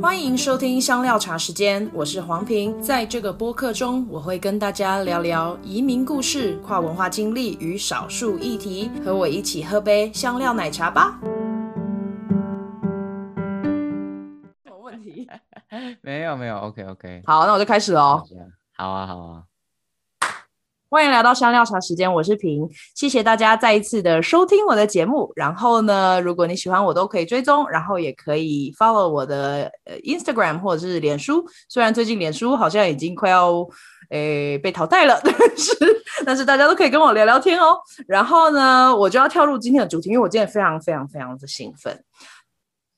[0.00, 2.80] 欢迎收听香料茶时间，我是黄平。
[2.82, 8.90] 在这个播客中，我会跟大家聊聊移民故事、跨文化经历与少数议题。
[9.04, 11.18] 和我一起喝杯香料奶茶吧。
[14.62, 15.26] 什么问题？
[16.02, 17.22] 没有没有，OK OK。
[17.26, 18.22] 好，那我就开始喽。
[18.76, 19.42] 好啊好啊。
[20.88, 25.32] 欢迎来到香料茶时间，我是平，谢谢大家再一次的收听我的节目。
[25.34, 29.68] 然后呢，如果你喜欢我，都可以追踪，然后也可以 follow 我的
[30.04, 31.44] Instagram 或者是脸书。
[31.68, 33.66] 虽然最近脸书好像已经快要
[34.10, 35.74] 诶被淘汰了， 但是
[36.24, 37.76] 但是大家都可以跟我聊聊天哦。
[38.06, 42.00] 然后呢，我就要跳入今天的主题，因为我今天非常非常非常的兴奋。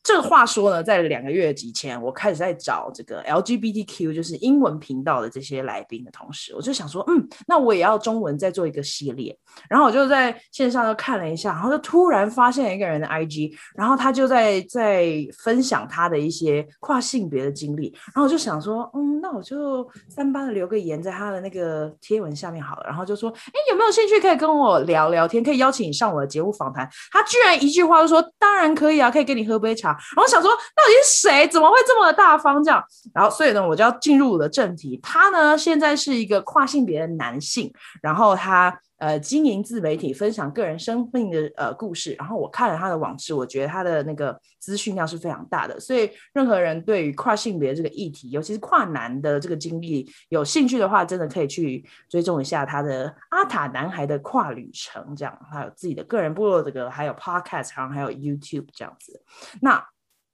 [0.08, 9.36] 这个话说呢，在两个月以前，我开始在找这个 LGBTQ，就是英文频道的这些来宾的同时，我就想说，嗯，那我也要中文再做一个系列。
[9.68, 15.06] 然后我就在线上就看了一下，然后就突然发现一个人的 IG，然后他就在在
[15.42, 17.92] 分享他的一些跨性别的经历。
[18.06, 22.84] 然后我就想说，嗯，那我就三八的留个言在他的那个贴文下面好了。
[22.86, 26.88] 然后就说，哎，有没有兴趣可以跟我聊聊天，可以邀请你上我的节目访谈？
[27.12, 29.97] 他居然一句话就说，当然可以啊，可以跟你喝杯茶。
[30.16, 31.46] 然后想说，到底是谁？
[31.48, 32.82] 怎么会这么大方这样？
[33.14, 34.98] 然后，所以呢，我就要进入我的正题。
[35.02, 42.14] 他呢，现在是一个跨性别的男性，然后他呃经营自媒体，分享个人生命的呃故事。
[42.18, 45.80] 然后我看了他的网志，我觉得他的那个资讯量是非常大的。
[45.80, 59.22] 所以，任何人对于跨性别这个议题，尤其是跨男的这个经历有兴趣的话，真的可以去追踪一下他的阿塔男孩的跨旅程，这样还有自己的个人部落这个，还有 Podcast，然后还有 YouTube 这样子。
[59.62, 59.84] 那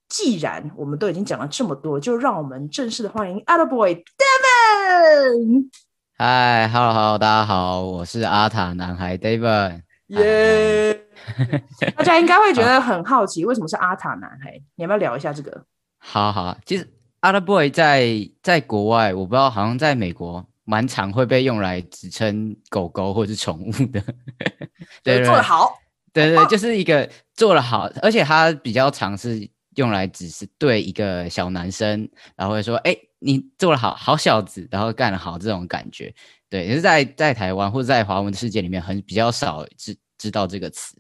[0.09, 5.69] 既然我们都已经讲了这么多，就让我们正式的欢迎 Ataboy David。
[6.17, 9.83] 嗨，Hello Hello，大家好，我是阿塔男孩 David。
[10.07, 10.95] 耶！
[11.97, 14.53] 大家应该会觉得很好奇，为什么是阿塔男孩？
[14.77, 15.65] 你要不要聊一下这个？
[15.99, 16.89] 好好，其实
[17.21, 18.07] Ataboy 在
[18.41, 24.01] 在国外，我不知道，好像在美国蛮常会被用来指称狗狗或是宠物的。
[25.03, 25.77] 对，对，做得好。
[26.13, 29.51] 对对，就是一个做得好，而且它比较常是。
[29.77, 36.15] 用来只是对一个小男生，然后会说：“哎，你做了好，好小子，然后干得好。”这种感觉，
[36.51, 40.97] 对，也是在在台湾或者在华文的世界里面很比较少知知道这个词，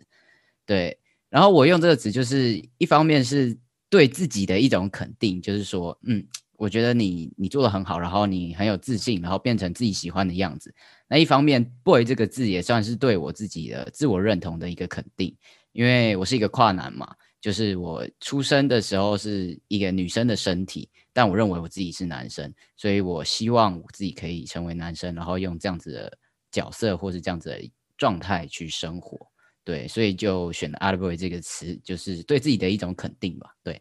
[0.64, 0.98] 对。
[1.28, 3.56] 然后我用这个词，就是一方面是
[3.90, 6.24] 对自己的一种肯定，就是说，嗯，
[6.56, 10.74] 我觉得你你做的很好，然后你很有自信，然后变成自己喜欢的样子。
[11.08, 15.36] 那一方面，boy 这个字也算是对我自己的自我认同的一个肯定，
[15.72, 17.14] 因为我是一个跨男嘛。
[17.40, 26.18] 就是我出生的时候是一个女生的身体，但我认为我自己是男生，所以我希望我自己可以成为男生，然后用这样子的
[26.50, 29.26] 角色或是这样子的状态去生活。
[29.62, 33.54] 对，所以就选了 Ataboy 这个词，就是对自己的一种肯定吧。
[33.62, 33.80] 对，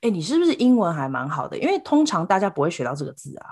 [0.00, 1.58] 哎，你是不是英文还蛮好的？
[1.58, 3.46] 因为通常大家不会学到这个字啊。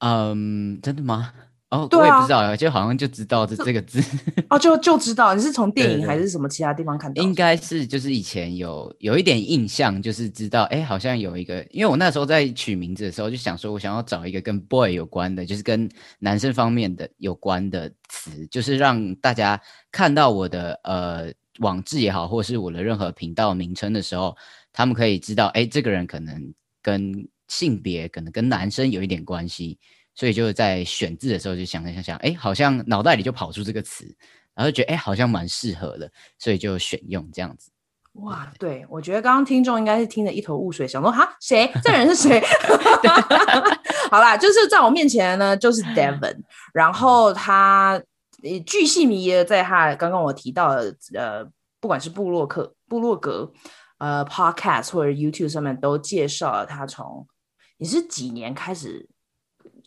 [0.00, 1.32] 嗯，真的吗？
[1.74, 4.00] 哦，对啊、我也不知道，就好像就知道这这个字
[4.48, 7.20] 哦，就就知道你是从电影还是什么其他地方看到？
[7.22, 15.90] 应该是就是以前有有一点印象，就是知道哎，好像有一个，因为我那时候在取名字的时候就想说，我想要找一个跟 boy 有关的，就是跟
[16.20, 24.36] 男生方面的有关的词，就是让大家看到我的呃网志也好，或是我的任何频道名称的时候，
[24.72, 29.78] 他们可以知道，哎，这个人可能跟性别可能跟男生有一点关系。
[30.14, 34.04] 所以就在选字的时候就想了想想，哎，好像脑袋里就跑出这个词，
[34.54, 37.70] 然后就觉得哎，好像蛮适合的，所以就选用这样子。
[38.14, 41.68] 哇，对，我觉得刚刚听众应该是听得一头雾水，想说哈，谁？
[41.82, 42.40] 这人是谁？
[44.08, 46.36] 好啦，就是在我面前呢，就是 Devon，
[46.72, 48.00] 然后他
[48.64, 51.44] 巨细靡遗的在他刚刚我提到的呃，
[51.80, 53.52] 不管是部落客、部落格、
[53.98, 57.26] 呃，Podcast 或者 YouTube 上面都介绍了他从
[57.78, 59.08] 你是几年开始。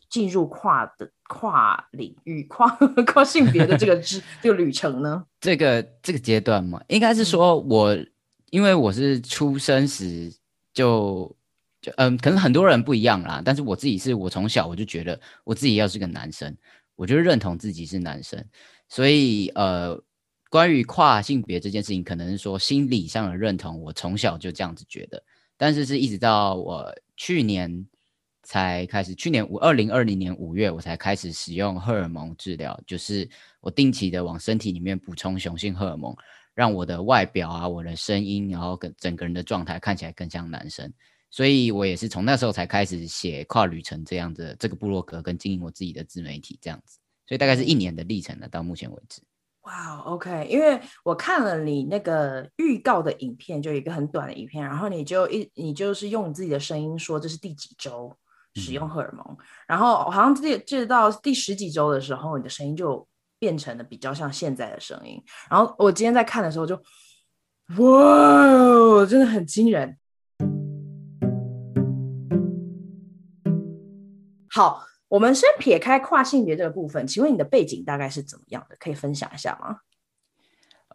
[0.09, 2.69] 进入跨的跨领域、跨
[3.05, 5.25] 跨性别的这个之 这个旅程呢？
[5.41, 8.11] 这个这个阶段嘛，应该是说我，嗯、
[8.49, 10.33] 因为我是出生时
[10.73, 11.35] 就
[11.81, 16.55] 就嗯，可能很多人不一样啦，但是我自己是我从小我就觉得我自己要是个男生，
[16.95, 18.43] 我就认同自己是男生，
[18.87, 20.01] 所以呃，
[20.49, 25.21] 关于跨性别这件事情，可能是说心理上的认同，我从小就这样子觉得，
[25.57, 27.85] 但是是一直到我去年。
[28.47, 33.29] 才开始，去年五二零二零年五月，我才开始使用荷尔蒙治疗，就是
[33.59, 36.15] 我定期的往身体里面补充雄性荷尔蒙，
[36.55, 40.89] 让我的外表啊，我的声音，然后跟整个人的状态看起来更像男生。
[41.29, 46.99] 所以我也是从那时候才开始写跨旅程这样的这个部落格，跟经营我自己的自媒体这样子。
[47.27, 49.21] 所以大概是一年的历程了，到目前为止。
[49.63, 58.17] 哇、，OK，因为我看了你那个预告的影片，就一个很短的影片，然后你就一你就是用你自己的声音说这是第几周
[58.57, 59.37] 使用荷尔蒙，嗯、
[59.67, 63.07] 然后好像记记得到第十几周的时候，你的声音就
[63.39, 66.75] 变成了比较像现在的声音，然后我今天在看的时候就，
[67.77, 69.97] 哇，真的很惊人。
[74.49, 74.83] 好。
[75.09, 78.75] 我们先撇开跨性别这个部分，请问你的背景大概是怎么样的？
[78.77, 79.77] 可以分享一下吗？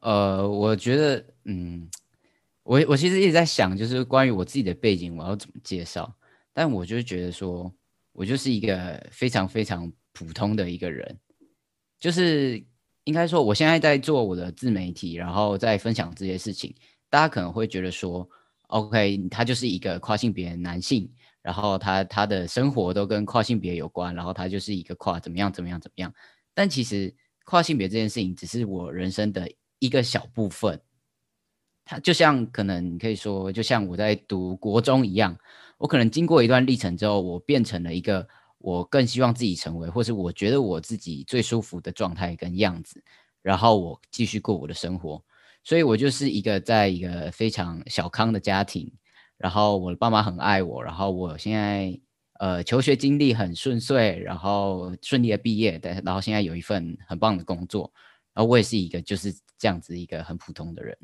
[0.03, 1.89] 呃，我觉得，嗯，
[2.63, 6.15] 我我其实一直在想，就是关于我自己的背景，我要怎么介绍？
[6.53, 7.73] 但我就觉得说，
[8.13, 11.19] 我就是一个非常非常普通的一个人，
[11.99, 12.65] 就是
[13.05, 16.75] 应该说，我现在在做我的自媒体，然后在分享这些事情，
[17.09, 18.29] 大家可能会觉得说
[18.69, 21.13] ，OK，他就是一个跨性别男性。
[21.43, 26.15] 然后他他的生活都跟跨性别有关，然后他就是一个跨怎么样怎么样怎么样。
[26.55, 27.13] 但其实
[27.45, 29.51] 跨性别这件事情只是我人生的
[29.81, 30.81] 一个小部分。
[31.85, 35.37] 他就像可能你可以说，就像我在读国中一样，
[35.83, 38.25] 我可能经过一段历程之后，我变成了一个
[38.59, 43.03] 我更希望自己成为，或是我觉得我自己最舒服的状态跟样子，
[43.43, 45.21] 然后我继续过我的生活。
[45.65, 48.93] 所以我就是一个在一个非常小康的家庭。
[49.39, 51.99] 然后我的爸妈很爱我，然后我现在
[52.39, 57.93] 呃求学经历很顺遂，然后顺利的毕业，对，然后现在有一份很棒的工作，
[58.35, 60.97] 然后我也是一个就是这样子一个很普通的人，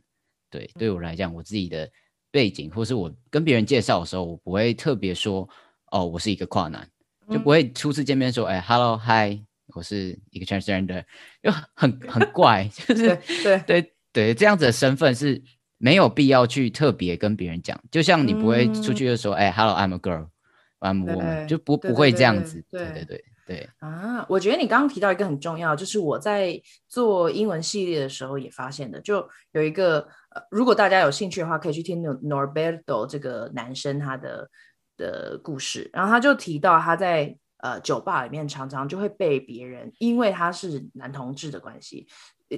[0.48, 1.90] 对，对我来讲，我自己的
[2.30, 5.48] 背景或是我跟别人介绍的时候，我不会特别说
[5.90, 6.88] 哦，我是一个跨男，
[7.30, 9.40] 就不会初次见面说哎，hello hi，
[9.74, 11.04] 我是一个 transgender，
[11.42, 13.92] 就很很怪，就是对对。
[14.10, 15.42] 对，这样子的身份是。
[15.80, 22.60] 没有必要去特别跟别人讲，就像你不会出去的时候，哎、，Hello，I'm a girl，I'm a woman，就不不会这样子。
[22.68, 22.84] 对。
[22.86, 23.70] 对对对，对。
[23.78, 34.48] 啊，我觉得你刚刚提到一个很重要，就是我在做英文系列的时候也发现的，就有一个，呃，如果大家有兴趣的话，可以去听 Norberto 这个男生他的
[34.96, 42.06] 的故事，然后他就提到他在呃酒吧里面常常就会被别人，因为他是男同志的关系，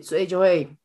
[0.03, 0.77] 所以就会。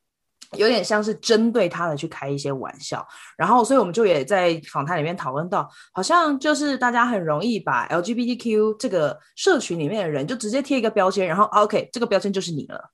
[0.52, 3.04] 有点像是针对他的去开一些玩笑，
[3.36, 12.92] 然后，所以我们就也在访谈里面讨论到，好像就是大家很容易把 LGBTQ 这个社群里面的人就直接贴一个标签，然后 OK，这个标签就是你了。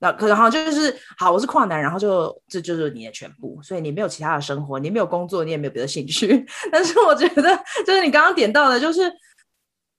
[0.00, 6.44] 那可能好像就是好，我是跨男，然后就这就是你的全部，所以你没有其他的生活，你没有工作，你也没有别的兴趣。
[6.72, 7.56] 但是我觉得，
[7.86, 9.12] 就是你刚刚点到的，就是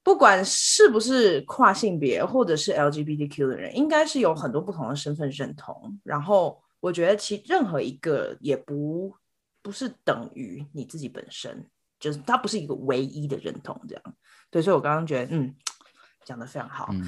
[0.03, 6.62] 不管是不是跨性别或者是 LGBTQ 的人，应该是有很多不同的身份认同，然后。
[6.81, 9.13] 我觉得其任何一个也不
[9.62, 11.63] 不是等于你自己本身，
[12.00, 14.04] 就是它不是一个唯一的认同，这样。
[14.50, 15.56] 对，所以我刚刚觉得，嗯，
[16.25, 16.89] 讲的非常好。
[16.92, 17.07] 嗯。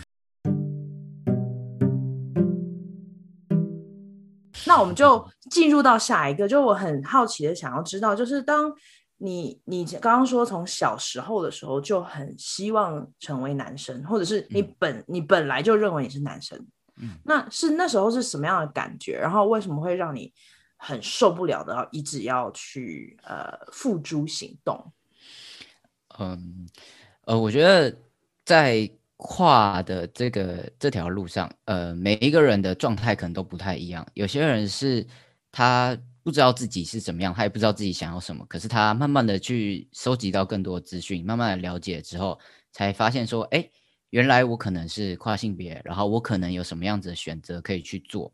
[4.73, 8.73] 那我们就进入到下一个，就我很好奇的想要知道，就是当
[9.17, 16.57] 你你刚刚说从小时候的时候就很希望成为男生，或者是你本、嗯、你本来就认为你是男生。
[16.97, 19.15] 嗯，那是那时候是什么样的感觉？
[19.15, 20.33] 然后为什么会让你
[20.77, 24.91] 很受不了的，一直要去呃付诸行动？
[26.17, 26.67] 嗯，
[27.25, 27.95] 呃，我觉得
[28.43, 28.89] 在
[29.23, 34.05] 跨的这个这条路上，呃，每一个人的状态可能都不太一样。
[34.13, 35.07] 有些人是
[35.51, 42.37] 他不知道自己是怎么样，他也不知道自己想要什么，可是他慢慢的去收集到更多资讯，慢慢的了解之后，
[42.71, 43.67] 才发现说，哎。
[44.13, 48.31] 原来我可能是跨性别，然后我可能有什么样子的选择可以去做。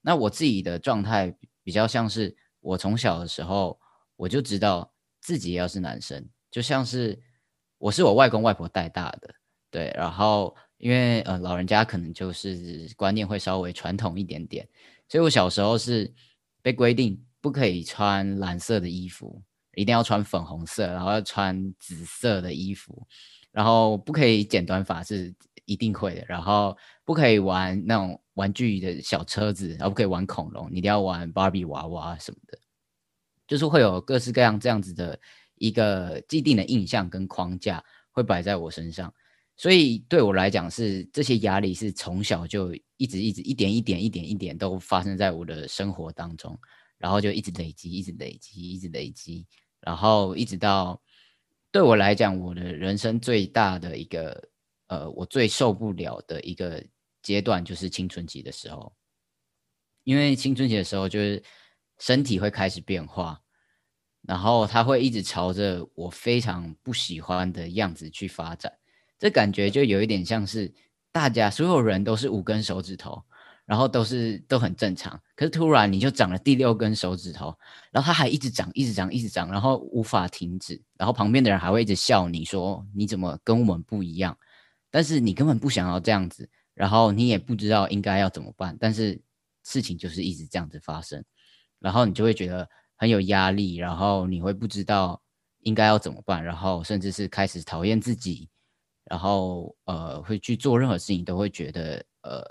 [0.00, 3.78] 那我自己的状态比较像是我从小的时候
[4.16, 7.16] 我就知道自己要是男生，就像是
[7.78, 9.32] 我是我外公外婆带大的，
[9.74, 9.92] 对。
[9.96, 14.68] 然后因为呃老人家可能就是观念会稍微传统一点点，
[15.08, 16.12] 所以我小时候是
[16.62, 19.42] 被规定不可以穿蓝色的衣服，
[19.74, 23.06] 一定要穿粉红色，然后要穿紫色的衣服。
[23.50, 25.32] 然后不可以剪短发是
[25.64, 32.58] 一定会的，然后不可以玩那种玩具的小车子，然后不可以玩恐龙，你一定要玩芭比娃娃什么的，
[33.46, 35.16] 就是会有各式各样这样子的
[35.54, 39.14] 一个既定的印象跟框架会摆在我身上，
[39.56, 46.58] 所以对我来讲是这些压力是从小就一直一直一点一点一点一点都发生在我的生活当中，
[46.98, 49.46] 然后就一直累积，一直累积，一直累积，
[49.80, 51.00] 然后一直到。
[51.70, 54.48] 对我来讲，我的人生最大的一个，
[54.86, 56.80] 呃，我最受不了的一个
[57.20, 58.94] 阶段就是青春期的时候，
[60.04, 61.42] 因为青春期的时候就是
[61.98, 63.42] 身体会开始变化，
[64.22, 68.72] 然后它会一直朝着我非常不喜欢的样子去发展，
[69.24, 70.70] 这感觉就有一点像是
[71.10, 73.22] 大家所有人都是五根手指头，
[73.64, 75.18] 然后都是都很正常。
[75.34, 77.56] 可是突然你就长了第六根手指头，
[77.90, 80.78] 然后它还一直长，一直长，一直长，然后无法停止。
[80.98, 84.36] 然后旁边的人还会一直笑你说你怎么跟我们不一样？
[84.90, 88.76] 但是你根本不想要这样子，然后你也不知道应该要怎么办。
[88.78, 89.18] 但是
[89.62, 91.24] 事情就是一直这样子发生，
[91.78, 95.22] 然后你就会觉得很有压力，然后你会不知道
[95.60, 98.50] 应该要怎么办，然后甚至是开始讨厌自己。
[99.04, 102.42] 然后呃，会去做任何事情都会觉得呃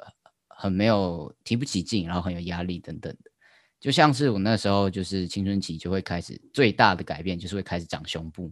[0.47, 3.31] 很没有提不起劲，然后很有压力等等的。
[3.79, 8.51] 就像是我那时候就是青春期就会开始最大的改变就是会开始长胸部。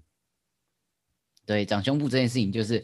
[1.46, 2.84] 对，长胸部这件事情就是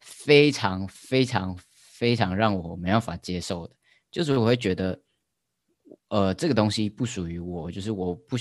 [0.00, 3.74] 非常非常非常让我没办法接受的，
[4.12, 5.02] 就是我会觉得
[6.08, 8.36] 呃这个东西不属于我，就是我不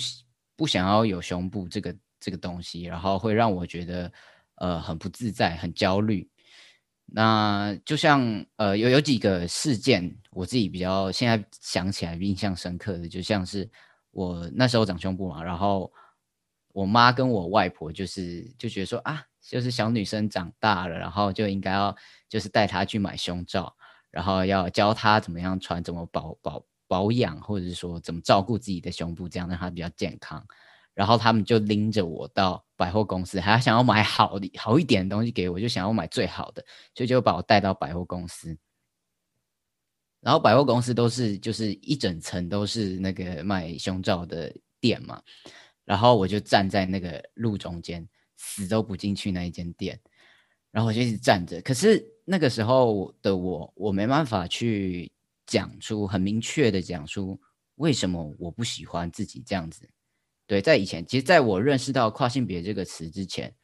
[0.55, 4.11] 不想要有胸部这个这个东西，然后会让我觉得。
[4.62, 6.30] 呃，很不自在，很焦虑。
[7.08, 13.68] 那就像呃，有有几个事件，我自己比较现在想起来印象深刻的，就像是
[14.12, 15.91] 我那时候长胸部嘛，然后
[16.74, 21.96] 我妈跟我外婆就是就觉得说啊，就是小女生长大了，然后就应该要
[22.30, 23.75] 就是带她去买胸罩，
[24.12, 30.46] 然后要教她怎么样穿，怎么保保保养，或者是说怎么照顾自己的胸部，这样让她比较健康。
[30.93, 38.57] 然后他们就拎着我到百货公司，还想要买好的好一点的东西给我，就想要买最好的，所以就把我带到百货公司。
[40.19, 45.19] 然后百货公司都是就是一整层都是那个卖胸罩的店嘛，
[45.83, 48.07] 然后我就站在那个路中间，
[48.38, 50.00] 死都不进去那一间店，
[50.69, 51.60] 然后我就一直站着。
[51.62, 55.12] 可是那个时候的我，我没办法去
[55.48, 57.39] 讲出很明确的讲出
[57.75, 59.89] 为什么我不喜欢自己这样子。
[60.51, 63.55] 对，在以前，其实在我认识到跨性别这个词之前，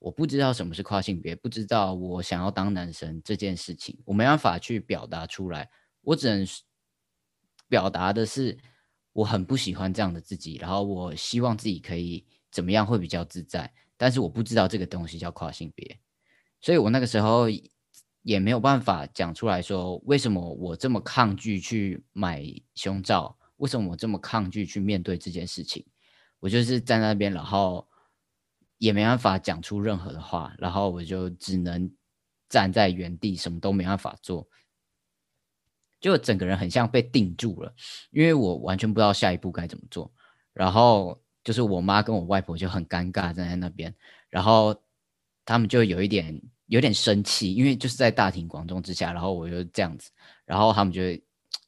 [0.00, 5.70] 我不知道什么是跨性别，不知道我想要当男生这件事情，我没办法去表达出来。
[6.00, 6.44] 我只能
[7.68, 8.58] 表达的是，
[9.12, 15.96] 我很不喜欢这样的自己，然后我希望自己可以怎么样会比较自在，但是我不知道这个东西叫跨性别，
[16.60, 17.46] 所以我那个时候
[18.22, 22.44] 也没有办法讲出来说，为什么我这么抗拒去买
[22.74, 25.86] 胸罩，为什么我这么抗拒去面对这件事情。
[26.42, 27.86] 我就是在那边，然后
[28.78, 31.88] 也没办法讲出任何的话，然后我就只能
[32.48, 34.48] 站在原地，什么都没办法做，
[36.00, 37.72] 就整个人很像被定住了，
[38.10, 40.12] 因为我完全不知道下一步该怎么做。
[40.52, 43.94] 然后就是我妈跟我外婆就很尴尬站在那边，
[44.28, 44.74] 然后
[45.44, 50.10] 他们就有一点有点生气，因为就是在大庭广众之下，然后我就这样子，
[50.44, 51.02] 然后他们就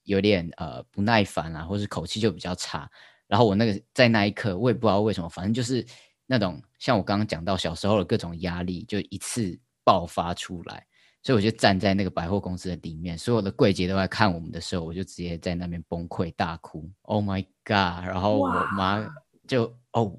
[0.02, 2.90] 有点呃不耐烦啊，或是口气就比较差。
[3.34, 5.84] 然后我那个在那一刻，我也不知道为什么，反正就是
[6.24, 10.86] 那种像我刚刚讲到小时候的各种压力，就一次爆发出来。
[11.20, 16.88] 所以我就站在那个百货公司的里面，所有的柜姐都在看我们的时候，我就直接在那边崩溃大哭。
[17.02, 18.06] Oh my god！
[18.06, 19.04] 然后我妈
[19.48, 20.16] 就哦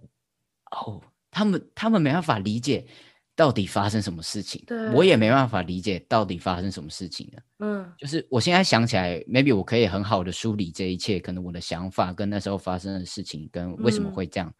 [0.72, 2.86] 哦，他们他们没办法理解。
[3.36, 4.64] 到底发生什么事情？
[4.66, 7.44] 对，我也没办法理解到底发生什么事情了。
[7.60, 14.56] 嗯，就是我现在想起来，maybe 我可以很好的梳理这一切，可能我的想法跟那时候发生的事情跟为什么会这样，嗯、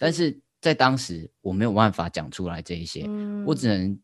[0.00, 3.96] 但是在当时我没有办法讲出来这一些，嗯、我只能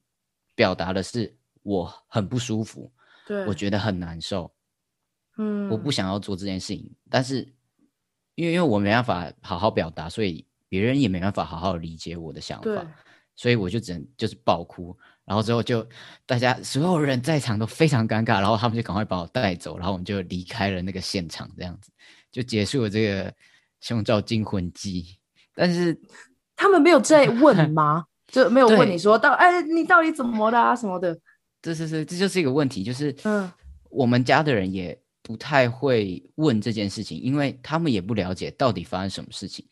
[0.54, 2.92] 表达的是我很不舒服，
[3.26, 4.52] 对，我觉得很难受，
[5.36, 7.52] 嗯，我不想要做这件事情，但是
[8.36, 12.86] 因为因为我没办法好好表达，所以别人也没办法好好理解我的想法。
[13.34, 15.86] 所以我就只能就是爆哭，然后之后就
[16.26, 21.90] 大家所有人在场都非常尴尬，然后他们就赶快把我带走，然后我们就离开了那个现场，这样子
[22.30, 23.32] 就结束了这个
[23.80, 25.18] 胸罩惊魂记。
[25.54, 25.98] 但是
[26.54, 28.04] 他们没有再问 吗？
[28.28, 31.18] 就没有问你说到哎，你到底怎么的啊什么的？
[31.60, 33.50] 这是是这就是一个问题，就是嗯，
[33.90, 39.66] 我们家的人也不太会问这件事情，因为他们也不了解到底发生什么事情。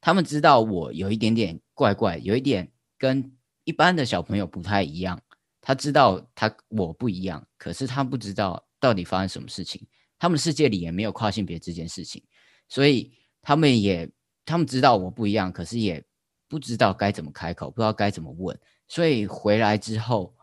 [0.00, 2.68] 他们知道我有一点点怪怪，有一点。
[2.98, 5.20] 跟一般的小朋友不太一样，
[5.60, 9.86] 他知道他我不一样，可是他不知道到底发生什么事情。
[10.18, 12.22] 他们世界里也没有跨性别这件事情，
[12.68, 13.12] 所以
[13.42, 14.10] 他们也
[14.44, 16.02] 他们知道我不一样，可是也
[16.48, 18.58] 不知道该怎么开口，不知道该怎么问。
[18.88, 20.34] 所以回来之后，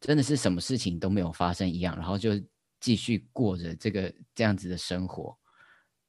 [0.00, 2.32] 真的是什么事情都没有发生一样，然后就
[2.80, 5.38] 继续过着这个这样子的生活，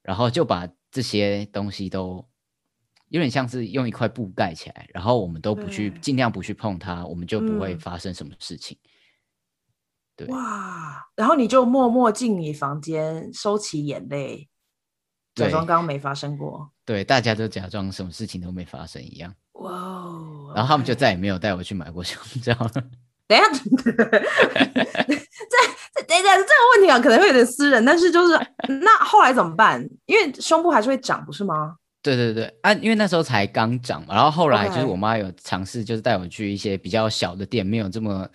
[0.01, 2.27] 然后就把这些东西都。
[3.15, 8.77] 有点像是用一块布盖起来，然后我们都不去，尽量不去碰它，我们就不会发生什么事情。
[10.17, 11.01] 嗯、对，哇！
[11.15, 14.49] 然后你就默默进你房间，收起眼泪，
[15.33, 16.73] 假装刚刚没发生过。
[16.83, 19.33] 对，大家都假装什么事情都没发生一样。
[19.53, 22.71] 哇！Okay、然后他们就再也没有带我去买过胸罩了。
[23.27, 23.61] 等一下，这
[25.93, 28.37] 这等一下这个问题啊，可能会有点私人，但是就是
[28.83, 29.81] 那后来怎么办？
[30.05, 31.77] 因为胸部还是会长，不是吗？
[32.05, 38.29] 对对对啊，因为那时候才刚长嘛，然后后来就是我妈有尝试，就是带我去一些比较小的店，没有这么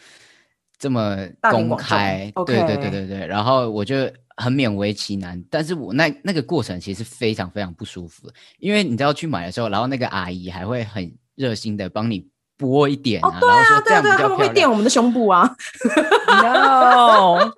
[0.76, 1.16] 这么
[1.52, 2.32] 公开。
[2.44, 3.94] 对对对对对，然后我就
[4.36, 12.28] 很勉为其难，但是我那那个过程其实非常非常不舒服，因为你知道去买的时候，然后那个阿姨还会很热心的帮你。
[12.60, 14.28] 拨一点啊，哦、对啊，然后说这样比较漂亮。
[14.28, 15.48] 对啊，他们会垫我们的胸部啊。
[16.28, 17.50] No，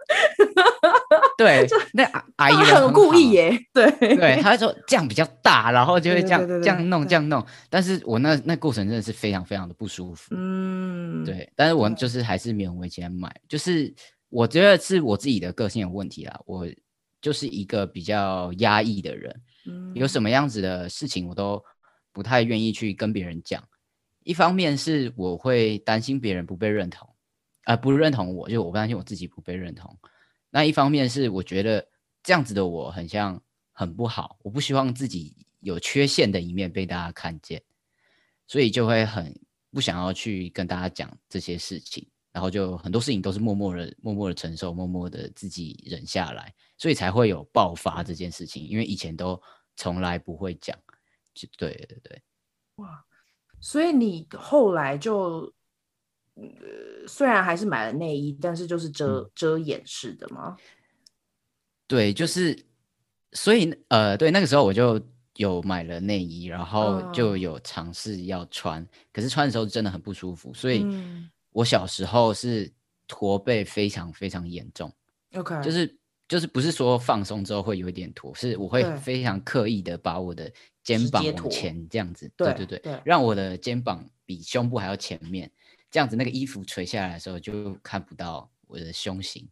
[1.43, 2.05] 对， 那
[2.37, 3.59] 阿姨很，故意耶。
[3.73, 7.45] 对对，他说这样比较大，然后就会这样这样弄这样弄。
[7.69, 10.35] 但是我那那过程真的是非常非常的不舒服。
[10.37, 11.51] 嗯，对。
[11.55, 13.93] 但是我就是还是勉为其难买，就是
[14.29, 16.41] 我觉得是我自己的个性有问题啦。
[16.47, 16.67] 我
[17.21, 21.63] 就是一个比较压抑的人，嗯，有什么样子的事情我都
[22.13, 23.63] 不太愿意去跟别人讲。
[24.25, 27.09] 一方面是我会担心别人不被认同，
[27.65, 29.97] 啊、呃、不认同我，就我不担心我自己不被认同。
[30.55, 31.89] 那一方面是我觉得
[32.23, 33.43] 这样子的我很像
[33.73, 37.63] 很不好，我不希望自己有缺陷的一面被大家看见，
[38.47, 39.35] 所以就会很
[39.71, 48.63] 不想要去跟大家讲这些事情，然后就很多事情都是默默的、默默的承受，默默的自己忍下来，所以才会有爆发这件事情。
[48.69, 49.41] 因为以前都
[49.75, 50.79] 从来不会讲，
[51.33, 52.23] 就对对对，
[52.77, 53.03] 哇。
[53.59, 55.55] 所以你后来就，
[56.35, 60.57] 呃，虽然还是买了内衣，但是就是遮、嗯、遮掩式的吗？
[61.87, 62.59] 对，就是，
[63.33, 65.01] 所以呃，对，那个时候我就
[65.37, 70.53] 有买了内衣，然后就有尝试要穿，嗯、可是穿的时候真的很不舒服。
[70.55, 70.87] 所以
[71.51, 72.73] 我小时候是
[73.07, 74.93] 驼背非常非常严重。
[75.35, 75.97] OK，就是
[76.27, 80.51] 就是不是说放松之后会有一点驼，是我会非常刻意的把我的。
[80.85, 85.49] 肩膀往前这样子，对对对，对，让我的肩膀比胸部还要前面，
[85.93, 89.49] 这样子那个衣服垂下来的时候就看不到我的胸型。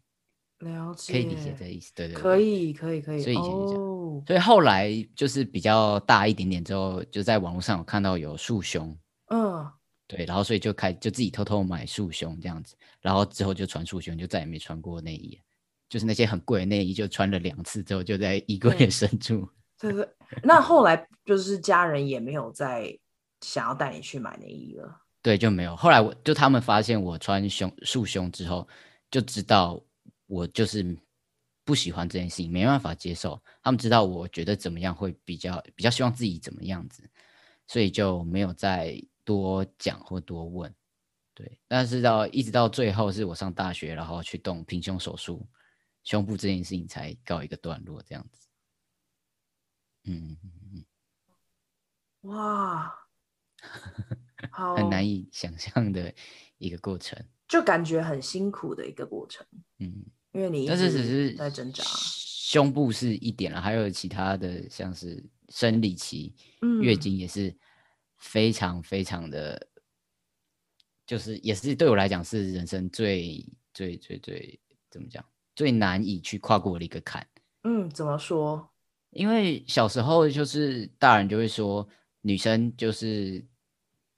[0.59, 3.21] 了解，可以理解这意思，对对，对，可以可以可以。
[3.21, 8.95] 所以以前是这样，哦，所以后来就是比较大一点点之后，就在网络上有看到有束胸，
[9.27, 9.67] 嗯，
[10.05, 15.39] 对，然后所以就开就自己偷偷买束胸这样子，然后之后就穿束胸，就再也没穿过内衣，
[15.89, 19.47] 就是那些很贵的内衣就穿了两次之后就在衣柜深处。
[19.79, 20.07] 对对，
[20.43, 22.95] 那后来就是家人也没有再
[23.41, 25.00] 想要带你去买内衣了。
[25.21, 25.75] 对，就没有。
[25.75, 28.67] 后来我就他们发现我穿胸束胸之后，
[29.11, 29.79] 就知道
[30.25, 30.97] 我就是
[31.63, 33.41] 不喜欢这件事情，没办法接受。
[33.61, 37.07] 他们知道我觉得怎么样会比较比较希望自己怎么样子，
[37.67, 40.73] 所以就没有再多讲或多问。
[41.33, 45.47] 对，但是到一直到最后是我上大学，然后去动平胸手术，
[46.03, 48.47] 胸部这件事情才告一个段落，这样子。
[50.03, 50.85] 嗯嗯嗯，
[52.21, 52.93] 哇，
[54.51, 56.13] 好，很难以想象的
[56.57, 59.45] 一个过程，就感觉很辛苦的一个过程。
[59.79, 67.55] 嗯，因为你但是只是在挣扎，胸部是一点了，还有其他的像是生理期、嗯、月经也是
[68.17, 69.67] 非常非常的，
[71.05, 75.23] 就是也是对我来讲是人生最最最最怎么讲
[75.55, 77.25] 最难以去跨过的一个坎。
[77.63, 78.69] 嗯，怎么说？
[79.11, 81.87] 因为小时候就是大人就会说，
[82.21, 83.45] 女生就是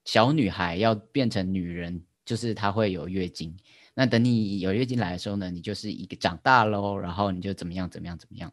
[0.06, 3.58] 小女孩要变成女人，就是她会有月经。
[3.94, 8.52] 那等你有月经来的时候呢，你就是一个长大喽，然后你就怎么样怎么样怎么样。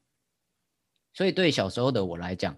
[1.13, 2.57] 所以对小时候的我来讲，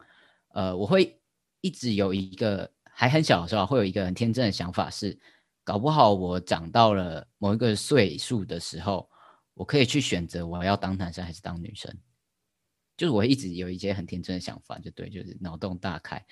[0.49, 1.19] 呃，我会
[1.61, 5.19] 一直有一个还很小的时候会有一个很天真的想法是，
[5.65, 9.09] 搞不好我长到了某一个岁数的时候，
[9.55, 11.97] 我可以去选择我要当男生还是当女生。
[12.97, 16.23] 就是我一直有一些很天真的想法，就对，就是脑洞大开，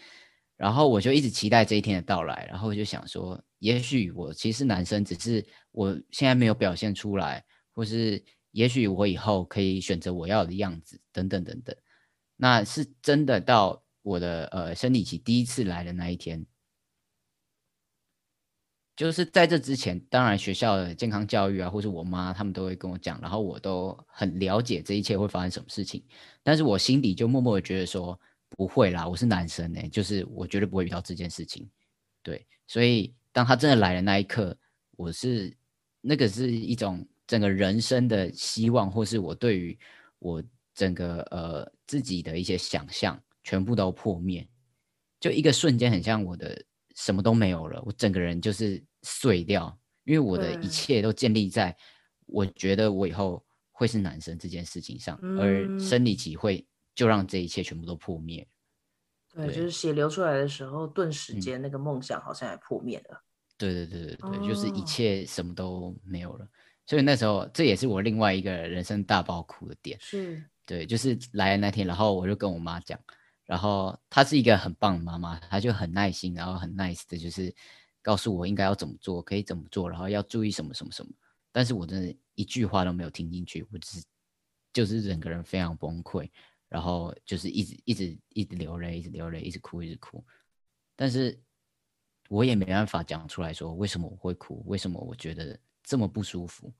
[0.60, 7.42] 然后我就一直期待这一天的到来，然后我就想说，也许我其实是男生，只是我现在没有表现出来，
[7.72, 11.74] 或是也许我以后可以选择我要的样子，等等等等。
[12.36, 16.44] 那是真的到我的呃生理期第一次来的那一天。
[18.94, 26.04] 就是在这之前，当然学校的健康教育啊，或是我妈他们都会跟我讲，然后我都很了解这一切会发生什么事情。
[26.42, 31.68] 但是我心里就默默的觉得说，不会啦，我是男生呢、欸，就是我绝对不会遇到这件事情。
[32.22, 34.56] 对，所以当他真的来的那一刻，
[34.92, 35.56] 我是
[36.00, 39.78] 那个是一种整个人生的希望，或是我对于
[40.18, 40.42] 我
[40.74, 44.46] 整个呃自己的一些想象全部都破灭，
[45.18, 46.62] 就一个瞬间，很像我的
[46.94, 48.82] 什么都没有了，我整个人就是。
[49.02, 51.74] 碎掉，因为我的一切都建立在
[52.26, 56.62] 我觉得我以后会是男生这件事情上，嗯、而生理期会
[56.94, 58.46] 就让这一切全部都破灭。
[59.32, 63.22] 对，对就是血流出来的时候，顿时间那个梦想好像也破灭了。
[63.56, 66.48] 对对对对对，哦、就是一切什么都没有了。
[66.86, 69.96] 所以那时候，这也是我另外一个人生大爆哭的点。
[70.00, 72.98] 是，对，就是来的那天，然后我就跟我妈讲，
[73.44, 77.54] 然后她是一个很棒的妈妈，她就很耐心，然后很 nice 的，就是
[78.02, 81.12] 告诉我应该要怎么做，可以怎么做，然后要注意什么什么什么。
[81.52, 84.06] 但是我真的一句话都没有听进去，我只是
[84.72, 86.28] 就是整个人非常崩溃，
[86.70, 90.24] 然后就是一直一直一直流泪，一直流泪，一直哭，一直哭。
[90.96, 91.38] 但是
[92.30, 95.60] 我也没办法讲出来说为什么我会哭，为什么我觉得。
[95.82, 96.72] 这么不舒服，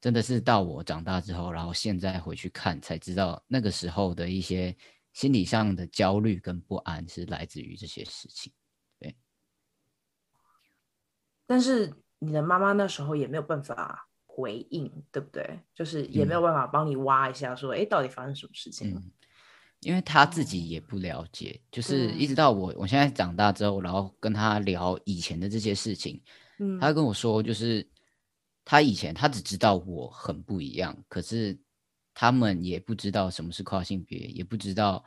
[0.00, 4.74] 真的是到我长大之后，然后现在回去看才知道，那个时候的一些
[5.12, 8.50] 心理上的焦虑跟不安是来自于这些事情。
[8.98, 9.14] 对，
[11.44, 15.60] 但是你的妈妈那时候也没有办法回应，对不对？
[15.74, 19.00] 就是也没有办法帮你挖一下，说，哎、嗯，到底发生什么事情了？
[19.00, 19.10] 嗯，
[19.80, 26.20] 因为他自己也不了解，就是一直到我我现在长大之后，然后跟他聊以前的这些事情，
[26.58, 27.88] 嗯，他跟我说，就是。
[28.70, 31.58] 他以前他只知道我很不一样，可是
[32.12, 35.02] 他们也不知道什么是跨性别，也不知道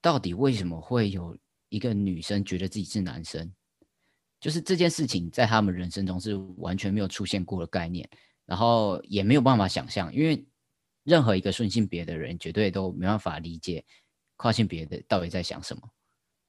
[0.00, 1.36] 到底为什么会有
[1.68, 3.52] 一个女生觉得自己是男生，
[4.40, 8.08] 就是这件事情在他们人生中是完全没有出现过的概念，
[8.46, 10.42] 然后也没有办法想象，因为
[11.02, 13.84] 任何一个顺性别的人绝对都没办法理解
[14.36, 15.82] 跨性别的到底在想什么。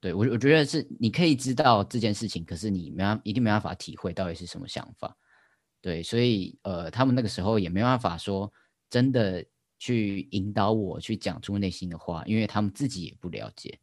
[0.01, 5.15] 对，我我觉得是你可以知道这件事情，可是你没办一定没办法体会到底是什么想法。
[5.81, 8.51] 对，所以呃，他们那个时候也没办法说
[8.89, 9.43] 真的
[9.79, 13.79] 去引导我去讲出内心的话，因为他们自己也不了解，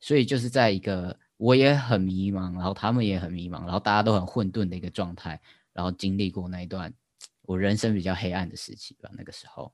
[0.00, 5.40] 所以就是在一个我也很迷茫，然后他们也很迷茫，然后大家都很混沌的一个状态，
[5.72, 6.92] 然后经历过那一段
[7.42, 9.10] 我人生比较黑暗的时期吧。
[9.16, 9.72] 那个时候，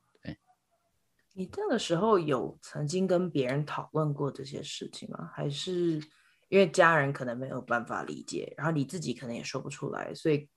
[1.39, 5.31] 你那个时候有曾经跟别人讨论过这些事情吗？
[5.33, 6.01] 还是
[6.49, 10.49] 因为家人可能没有办法理解，然后你自己可能也说不出来，所以。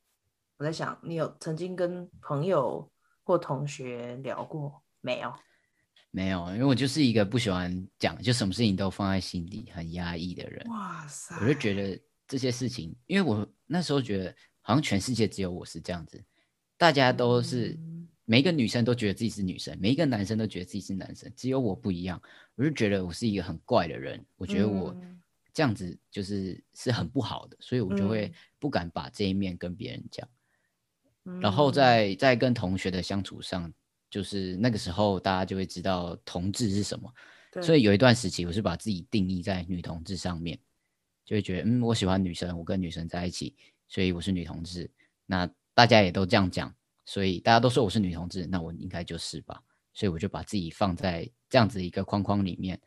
[0.57, 2.87] 我在想，你有曾经跟朋友
[3.23, 5.33] 或同学聊过没有？
[6.11, 10.63] 没有，因为我就是一个不喜欢讲，就什么事情都放在心里，很压抑的人。
[10.69, 11.35] 哇塞！
[11.41, 16.23] 我就觉得这些事情，因为我那时候觉得好像全世界只有我是这样子，
[16.77, 17.90] 大家都是、嗯、
[18.31, 22.21] 每一个女生都觉得自己是女生，每一个男生都觉得自己是男生，只有我不一样。
[22.55, 24.95] 我就觉得我是一个很怪的人，我觉得我
[25.53, 30.25] 这样子就是是很不好的，所以我就会不敢把这一面跟别人讲。
[31.41, 33.69] 然后在在跟同学的相处上，
[34.09, 37.13] 就是那个时候大家就会知道同志是什么，
[37.61, 40.57] 所以有一段时期我是把自己定义在女同志上面，
[41.25, 43.53] 就会觉得嗯，我喜欢女生，我跟女生在一起，
[43.89, 44.89] 所以我是女同志。
[45.25, 46.73] 那大家也都这样讲，
[47.05, 49.61] 所以大家都说我是女同志，那我应该就是吧。
[49.93, 52.79] 所以我就把自己放在这样子一个框框里面，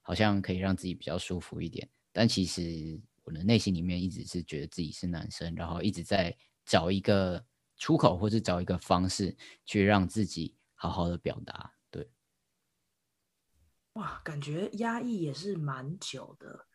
[0.00, 1.88] 好像可以让自己比较舒服一点。
[2.12, 7.44] 但其实我的内心里面一直是觉得自己是男生，然后一直在找一个。
[7.78, 12.08] 出口，或是找一个方式去让自己好好的表达，对。
[13.94, 16.68] 哇，感觉压抑也是蛮久的。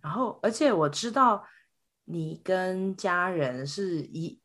[0.00, 1.44] 然后，而且我知道
[2.04, 4.40] 你跟家人是一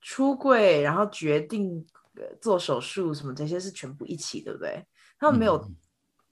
[0.00, 1.86] 出柜，然后决定
[2.40, 4.86] 做手术什么这些是全部一起，对不对？
[5.18, 5.56] 他们没有。
[5.56, 5.76] 嗯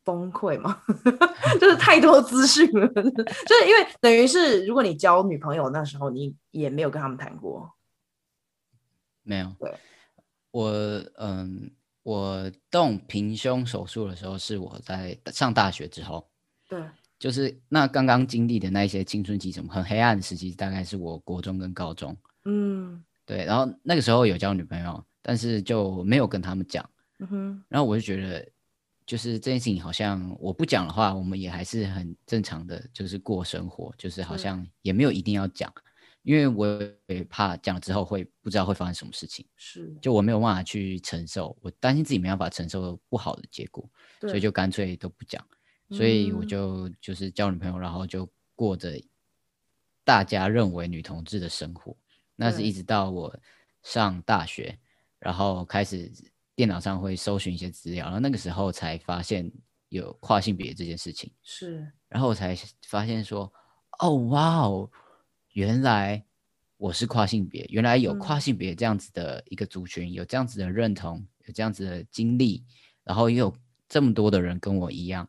[0.06, 0.80] 崩溃吗？
[1.60, 7.68] 就是太多资讯了， 就是因为等于是，如果你交女朋友那时候，你也没有跟他们谈过，
[9.24, 9.52] 没有。
[9.58, 9.74] 对，
[10.52, 10.70] 我
[11.18, 11.72] 嗯，
[12.04, 16.30] 我动平胸手术的时候是我在上大学之后，
[16.68, 16.80] 对，
[17.18, 28.46] 就是那刚刚经历的那些青春期什么很黑暗的时期，大概是我国中跟高中，嗯，对，然后那个时候有交女朋友，但是就没有跟他们讲，嗯哼，然后我就觉得。
[29.06, 35.82] 就是这件事情，好像我不讲的话，我们也还是很正常的，就是过生活，就是好像也没有一定要讲，嗯、
[36.24, 36.66] 因为我
[37.06, 43.88] 也怕讲了之后会不知道会发生什么事情，是，就我没有办法去承受，我担心自己没办法承受不好的结果，
[44.22, 45.40] 所以就干脆都不讲，
[45.90, 49.00] 所以我就就是交女朋友，然后就过着
[50.04, 51.96] 大家认为女同志的生活，
[52.34, 53.38] 那是一直到我
[53.82, 54.78] 上大学，
[55.18, 56.12] 然后开始。
[56.56, 59.52] 电脑上会搜寻一些资料，然后那个时候才发现
[59.90, 61.30] 有跨性别这件事情。
[61.42, 63.52] 是，然后我才发现说，
[63.98, 64.90] 哦，哇哦，
[65.52, 66.24] 原来
[66.78, 72.64] 我是跨性别，原来有跨性别这样子的一个族群，嗯、有这样子的认同，有这样子的经历，
[73.04, 73.54] 然后也有
[73.86, 75.28] 这么多的人跟我一样，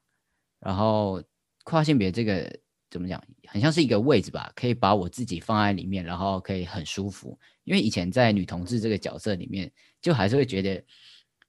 [0.60, 1.24] 然后
[1.64, 7.38] 跨性别这个怎么讲，很像是一个位置吧，可以把我自己放在里面，然后可以很舒服。
[7.64, 10.84] 因为以前在女同志这个角色里面，就还是会觉得。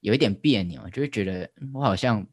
[0.01, 2.25] 有一点别扭，就会觉得我好像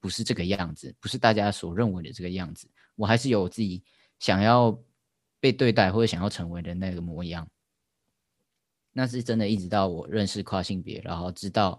[0.00, 2.66] 不是这个样子，不是大家所认为的这个样子。
[2.96, 3.84] 我还是有我自己
[4.18, 4.82] 想要
[5.38, 7.46] 被对待或者想要成为的那个模样。
[8.90, 11.78] 那是真的，一直到我认识跨性别，然后知道，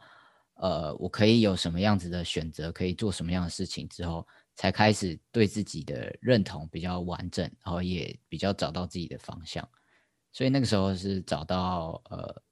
[0.58, 4.28] 呃，我可以有什么样子的选择，可以做什么样的事情之后，
[4.62, 9.68] 才开始对自己的认同比较完整，然后也比较找到自己的方向。
[10.32, 12.44] 所以那个时候是找到呃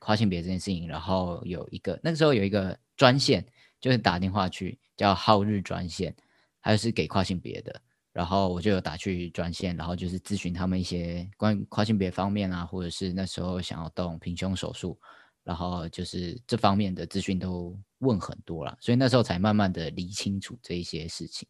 [0.00, 3.46] 跨性别这件事情，然后有一个那个时候有一个专线，
[3.80, 6.12] 就是打电话去叫好日专线，
[6.58, 7.80] 还是给跨性别的。
[8.12, 14.98] 然后我就有打去专线，然后就是咨询他们一些关于跨性别方面啊，或者是那时候想要动平胸手术，
[15.44, 21.48] 然后就是这方面的资讯都问很多了，所以那时候才慢慢的理清楚这一些事情，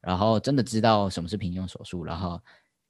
[0.00, 2.40] 然后真的知道什么是平胸手术，然后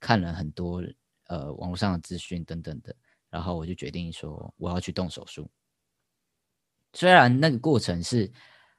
[0.01, 0.83] 看了很多
[1.29, 2.95] 呃网络上的资讯等等的，
[3.31, 5.51] 然后我就决定说我要去动手术。
[6.93, 8.31] 虽然那个过程是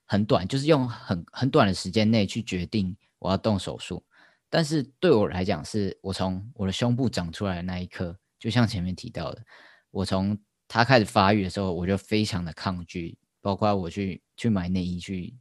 [0.06, 4.04] 很短，就是用很很短的时间内去决定我要动手术。
[4.49, 9.43] 但是对我来讲，是我从我的胸部长出来的那一刻，就像前面提到的，
[9.91, 10.38] 我从
[10.75, 15.33] 它开始发育的时候，我就非常的抗拒，包括我去去买内衣去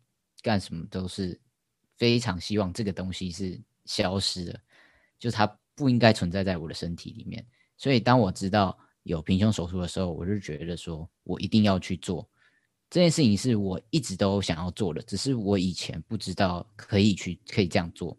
[0.43, 1.41] 干什么，都是
[1.97, 4.61] 非常希望这个东西是消失的，
[5.19, 5.45] 就它
[5.75, 7.45] 不应该存在在我的身体里面。
[7.77, 12.31] 所以当我知道有平胸手术的时候，我就觉得说我一定要去做
[12.89, 18.17] 这件事情，是我一直都想要做的，只是我以前不知道可以去可以这样做。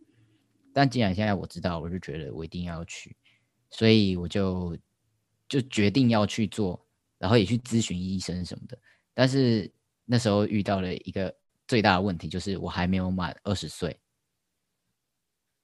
[0.74, 3.16] 但既然现在我知道，我就觉得我一定要去，
[3.70, 4.78] 所以我就
[5.48, 6.85] 就决定要去做，
[7.18, 8.78] 然后也去咨询医生什么的。
[9.14, 9.72] 但是
[10.06, 11.36] 那时候遇到了一个
[11.68, 14.00] 最大的问题，就是我还没有满二十岁，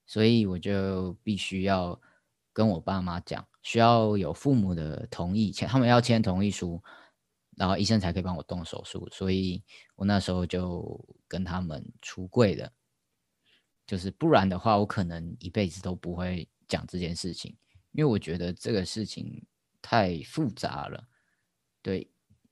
[0.05, 1.99] 所以我就必须要
[2.53, 6.81] 跟我爸妈讲，需要有父母的同意，签他们要签同意书，
[7.57, 9.07] 然后医生才可以帮我动手术。
[9.11, 9.63] 所以
[9.95, 12.71] 我那时候就跟他们出柜了。
[13.85, 17.53] 就是不然的话，我可能一辈子都不会讲这件事情，
[17.91, 19.45] 因为我觉得这个事情
[19.81, 21.07] 太复杂了。
[21.81, 22.09] 对，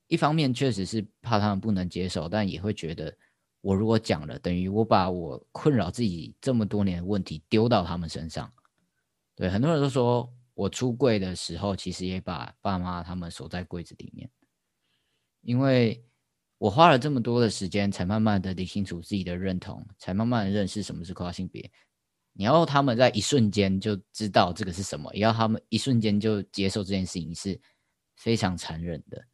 [0.07, 3.15] 一方面确实是怕他们不能接受，但也会觉得
[3.61, 8.51] 我如果讲了，等于我把我困扰自己这么多年的问题丢到他们身上。
[9.35, 14.29] 对，很多人都说我出柜的时候，其实也把爸妈他们锁在柜子里面，
[15.41, 16.03] 因为。
[16.61, 21.71] 我花了这么多的时间，才慢慢的理清楚自己的认同，才慢慢的认识什么是跨性别。
[22.33, 27.57] 你要他们在一瞬间就知道这个是什么，也要他们一瞬间就接受这件事情，是
[28.19, 29.25] 非常残忍的。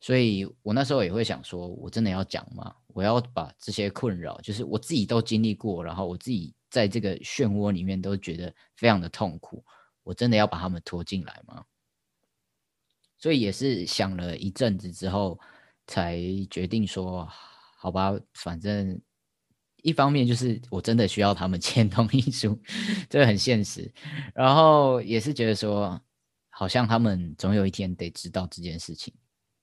[0.00, 2.72] 所以我那时候也会想说，我真的要讲吗？
[2.88, 9.64] 我要把这些困扰，就是我自己都经历过，然后我自己在这个漩涡里面都觉得非常的痛苦，
[10.02, 11.64] 我真的要把他们拖进来吗？
[13.18, 15.40] 所以也是想了一阵子之后。
[15.84, 16.16] 才
[16.48, 17.28] 决定说，
[17.76, 18.98] 好吧，反正
[19.82, 22.56] 一方面就是我真的需要他们签同意书，
[23.10, 23.92] 这很现实。
[24.32, 26.00] 然后也是觉得说，
[26.62, 29.12] 好像他们总有一天得知道这件事情。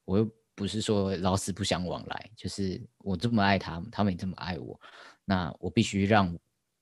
[0.03, 4.77] 我又不是说老死不相往来，就是我这么爱他们，他们也这么爱我，
[5.23, 6.37] 那我必须让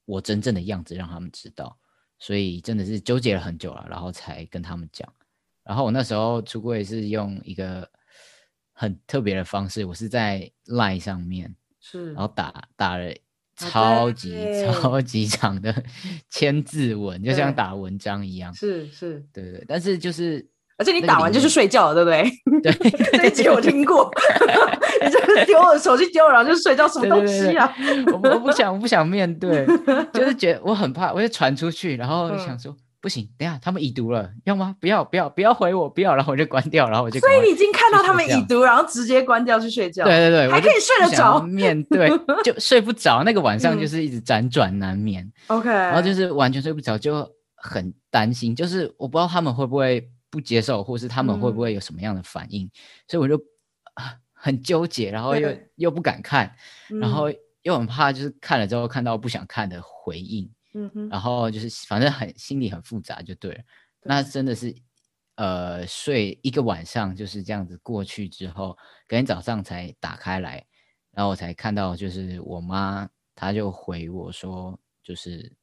[0.06, 1.78] 我真正的样子让他们知道。
[2.18, 5.08] 所以真的是纠结了很久了，然后才跟他们讲。
[5.64, 7.88] 然后我那时候出柜是用一个。
[8.80, 13.12] 很特别的方式，我是在 Line 上面，是，然后打打了
[13.58, 14.36] 超级
[14.72, 15.74] 超级长的
[16.30, 20.46] 千字文，就像打文章一样，是是，对对对，但是就是，
[20.78, 22.62] 而且你打完就是睡觉了，对不对？
[22.62, 24.10] 对，这一集我听过，
[25.04, 27.74] 你就是丢了手机丢了，然后就睡觉，什么东西啊？
[27.78, 29.66] 对对对对我我不想不想面对，
[30.14, 32.72] 就是觉得我很怕，我就传出去，然后想说。
[32.72, 34.76] 嗯不行，等下他们已读了，要吗？
[34.82, 37.22] 不要，不要，不要回我，不要，然后我就关掉，然后我就。
[37.22, 40.04] 所以你已经看到他们已读，然后直接关掉去睡觉。
[40.04, 41.40] 对对对，还可以睡得着。
[41.40, 42.10] 面对
[42.44, 45.26] 就睡不着，那个晚上就是一直辗转难眠。
[45.48, 52.72] OK，然后就是完全睡不着，就很担心，就是我不知道他们会不会不接受，或是他们会不会有什么样的反应，嗯、
[53.08, 53.42] 所以我就
[54.34, 56.54] 很纠结，然后又又不敢看，
[57.00, 57.28] 然后
[57.62, 60.52] 又很怕，就是看了之后看到不想看的回应。
[61.10, 63.64] 然后就是反正很心里很复杂就对了，对，
[64.04, 64.76] 那真的是
[65.36, 70.66] 呃睡一个晚上就是这样子过去之后，隔天早上才打开来，
[71.12, 75.56] 然后我才看到就是我妈她就回我说，就是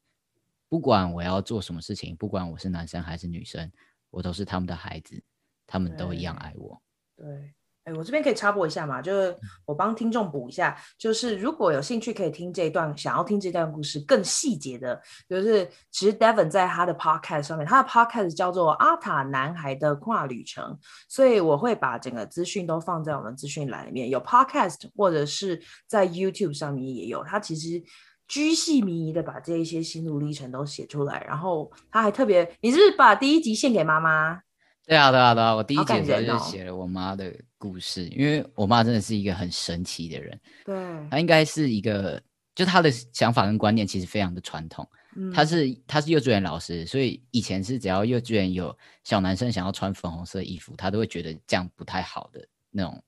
[0.68, 3.70] 不管我要做什么事情，不管我是男生还是女生，
[4.11, 5.22] 我都是他们的孩子，
[5.66, 6.83] 他们都一样爱我。
[7.16, 7.27] 对。
[7.27, 9.03] 对哎，我这边可以插播一下嘛？
[9.03, 20.64] 就是我帮听众补一下，就是如果有兴趣可以听这一段，想要听这段故事更细节的，就是其实 Devon 在他的 Podcast 上面，他的 Podcast 叫做《阿塔男孩的跨旅程》，
[21.09, 27.23] 所以我会把整个资讯都放在我们资讯栏里面，有 Podcast 或者是在 YouTube 上面也有。
[27.23, 27.83] 他其实
[28.27, 34.40] 居细靡遗的把这一些心路历程都写出来，然后他还特别，你是不是把第一集献给妈妈？
[34.87, 40.40] 对啊，对啊，对啊，我第一节的时候就写了我妈的故事，哦、因为我妈真的是一个很神奇的人。
[40.64, 40.75] 对，
[41.11, 42.20] 她应该是一个，
[42.55, 44.88] 就她的想法跟观念其实非常的传统。
[45.16, 53.03] 嗯、她是她是幼稚园老师，所以以前是只要幼稚园有小男生想要穿粉红色衣服，她都会觉得这样不太好的那种，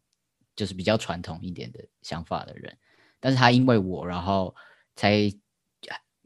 [0.54, 2.76] 就是比较传统一点的想法的人。
[3.20, 4.54] 但是她因为我，然后。
[4.98, 5.30] 才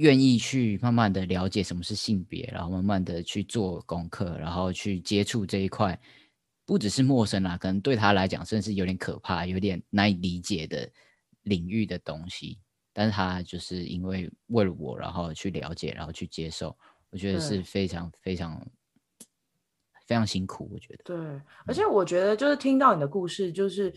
[0.00, 5.98] 愿意去慢慢的了解什么是性别，然后慢慢的去做功课，然后去接触这一块，
[6.64, 10.90] 不只是陌生啦，可能对他来讲，甚至有点可怕，有点难以理解的
[11.42, 12.58] 领域的东西。
[12.94, 16.74] 但是他就是因为为了我，然后去了解，然后去接受，
[17.10, 18.66] 我觉得是非常非常。
[20.10, 21.04] 非常辛苦，我觉得。
[21.04, 21.16] 对，
[21.64, 23.92] 而且我觉得就是听到你的故事，就是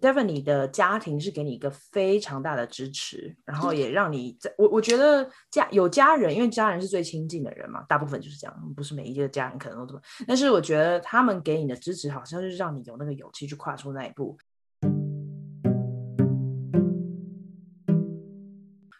[0.00, 14.38] Devin 你的家庭是给你一个非常大的支持，然后也让你在我我觉得家有家人，因为家人是最亲近的人嘛，大部分就是这样，不是每一个家人可能都这么，但是我觉得他们给你的支持，好像就是让你有那个勇气去跨出那一步。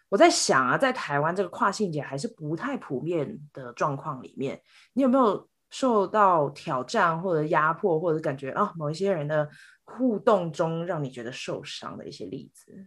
[0.08, 4.60] 我在想啊，在台湾这个跨性别还是不太普遍的状况里面，
[4.94, 5.48] 你有没有？
[5.70, 9.48] 受到挑战或者压迫，或者感觉啊、哦，某一些人的
[9.84, 12.86] 互动中让你觉得受伤的一些例子。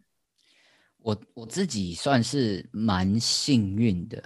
[0.98, 4.22] 我我自己算是蛮幸运的，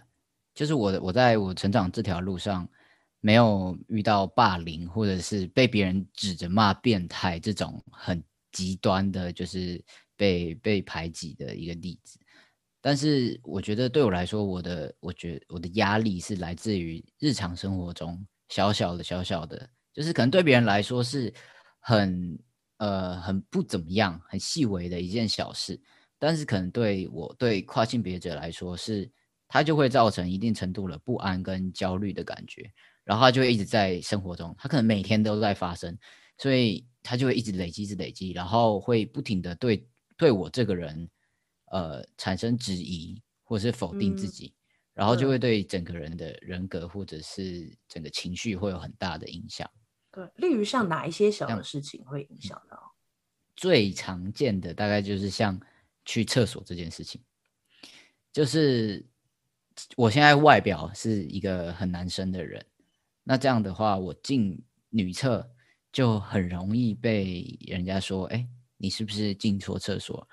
[0.56, 2.68] 就是我我在我成长这条路上
[3.20, 9.84] 没有遇到霸凌，或者是被别人指着骂变态这种很极端的，就是
[10.16, 12.20] 被被排挤的一个例子。
[12.82, 18.26] 但是我觉得对我来说，我的我觉我的压力是来自于日常生活中。
[18.54, 21.34] 小小的、小小的，就是可能对别人来说是
[21.80, 22.40] 很
[22.78, 25.82] 呃很不怎么样、很细微的一件小事，
[26.20, 29.12] 但是可能对我对跨性别者来说是，
[29.48, 32.72] 他就会造成一定程度的不安跟焦虑的感觉，
[33.04, 35.98] 然后他就会一直在生活中，他可能每天都在发生，
[36.38, 39.84] 所以他就会一直累积、一直累积，然后会不停的对
[40.16, 41.10] 对我这个人
[41.72, 44.54] 呃产生质疑或是否定自己。
[44.56, 44.63] 嗯
[44.94, 49.70] 然后就会对整个人的人格或者是整个情绪会有很大的影响。
[50.12, 52.94] 对，例如像哪一些小的事情会影响到？
[53.56, 55.60] 最常见的大概就是像
[56.06, 57.22] 去厕所这件事情，
[58.32, 59.06] 就是
[59.96, 62.64] 我现在外表是一个很男生的人，
[63.24, 65.48] 那这样的话，我进女厕
[65.92, 70.28] 就很容易被人家说：“哎，你是不是进错厕所？”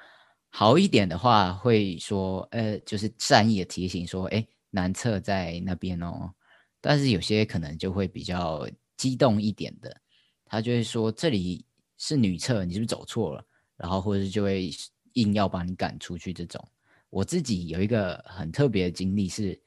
[0.52, 6.32] 好一点的话会说，呃，就是善意的提醒说，哎，男厕在那边哦。
[6.80, 9.96] 但是有些可能就会比较激动一点的，
[10.44, 11.64] 他就会说这里
[11.96, 13.44] 是女厕，你是不是走错了？
[13.76, 14.70] 然后或者就会
[15.12, 16.62] 硬要把你赶出去这种。
[17.10, 19.58] 我自己有一个很特别的经历是，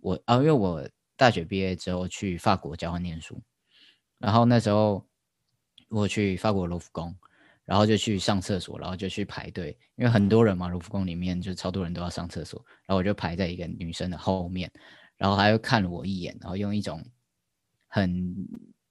[0.00, 3.40] 我啊，因为我大学毕业之后去法国交换念书，
[4.18, 5.06] 然后那时候
[5.88, 7.14] 我去法国罗浮宫。
[7.70, 14.68] 然后就去上厕所，然后就去排队，因为很多人嘛，卢浮宫里面就超多人都要上厕所，然后我就排在一个女生的后面，
[15.16, 17.00] 然后她又看了我一眼，然后用一种
[17.86, 18.34] 很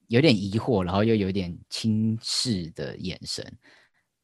[0.07, 3.45] 有点疑惑，然后又有点轻视的眼神，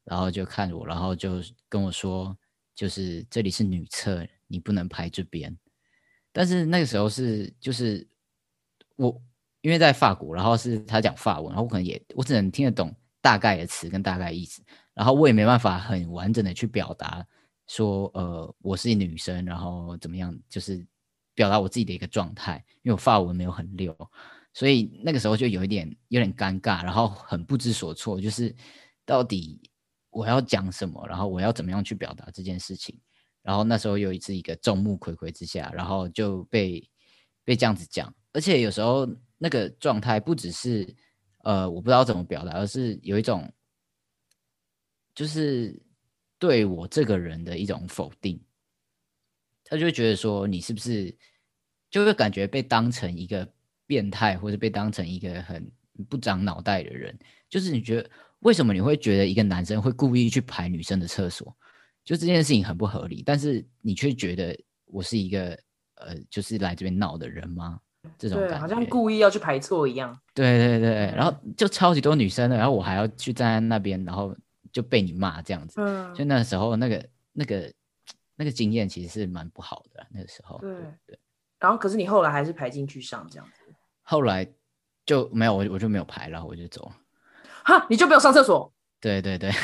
[0.04, 2.34] 然后就看我，然后就跟我说，
[2.74, 5.54] 就是这里是女厕，你不能排这边。
[6.32, 8.08] 但是那个时候是就是
[8.96, 9.22] 我
[9.60, 12.96] 因为在法国，然后是他讲法文，然后我可能也我只能听得懂。
[13.26, 14.62] 大概的词跟大概意思，
[14.94, 17.26] 然后我也没办法很完整的去表达
[17.66, 20.86] 说，呃，我是女生，然后怎么样，就是
[21.34, 23.92] 表达我自己的一个状态，因为我发文没有很溜，
[24.54, 28.54] 所以那个时候就有一点有点尴尬，然后很不知所措，就是
[29.04, 29.60] 到底
[30.10, 32.96] 我要讲什么，然后我要怎么样去表达这件事情，
[33.42, 36.88] 然后那时候有一次一个众目睽睽之下，然后就被
[37.42, 39.04] 被这样子讲，而且有时候
[39.36, 40.94] 那个状态不只是。
[41.46, 43.48] 呃，我不知道怎么表达，而是有一种，
[45.14, 45.80] 就是
[46.40, 48.42] 对我这个人的一种否定。
[49.62, 51.16] 他就会觉得说，你是不是
[51.88, 53.48] 就会感觉被当成一个
[53.86, 55.70] 变态，或者被当成一个很
[56.08, 57.16] 不长脑袋的人？
[57.48, 61.56] 就是你觉得为什么你会觉得一个男生会故意去排女生的厕所？
[62.04, 65.56] 就这件事情很不合理，但是你却觉得我是一个
[65.94, 67.80] 呃，就是来这边闹的人吗？
[68.18, 70.18] 这种感觉，好像故意要去排错一样。
[70.34, 74.34] 对对对，然后就超级多女生的，然后我还要去站在那边，然后
[74.72, 75.80] 就被你骂这样子。
[75.80, 77.72] 嗯，就那时候那个那个
[78.36, 80.58] 那个经验其实是蛮不好的，那个时候。
[80.58, 80.74] 对
[81.06, 81.18] 对。
[81.58, 83.62] 然后可是你后来还是排进去上这样子。
[84.02, 84.46] 后来
[85.04, 86.96] 就没有我我就没有排，然后我就走了。
[87.64, 88.72] 哈，你就没有上厕所？
[89.00, 89.50] 对对对。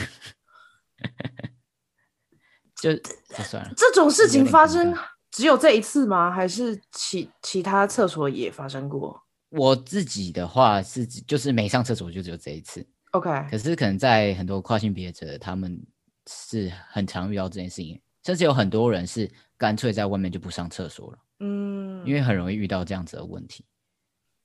[2.76, 3.72] 就就算了。
[3.76, 4.92] 这种事情发生
[5.32, 6.30] 只有这一次吗？
[6.30, 9.20] 还是其其他厕所也发生过？
[9.48, 12.86] 我自己的话是，就是没上厕所就只有这一次。
[13.10, 15.78] OK，可是可能在很多跨性别者，他们
[16.26, 21.18] 是很常遇到这件事情，甚至有很多人是干脆在外面就不上厕所了。
[21.40, 23.64] 嗯，因为很容易遇到这样子的问题。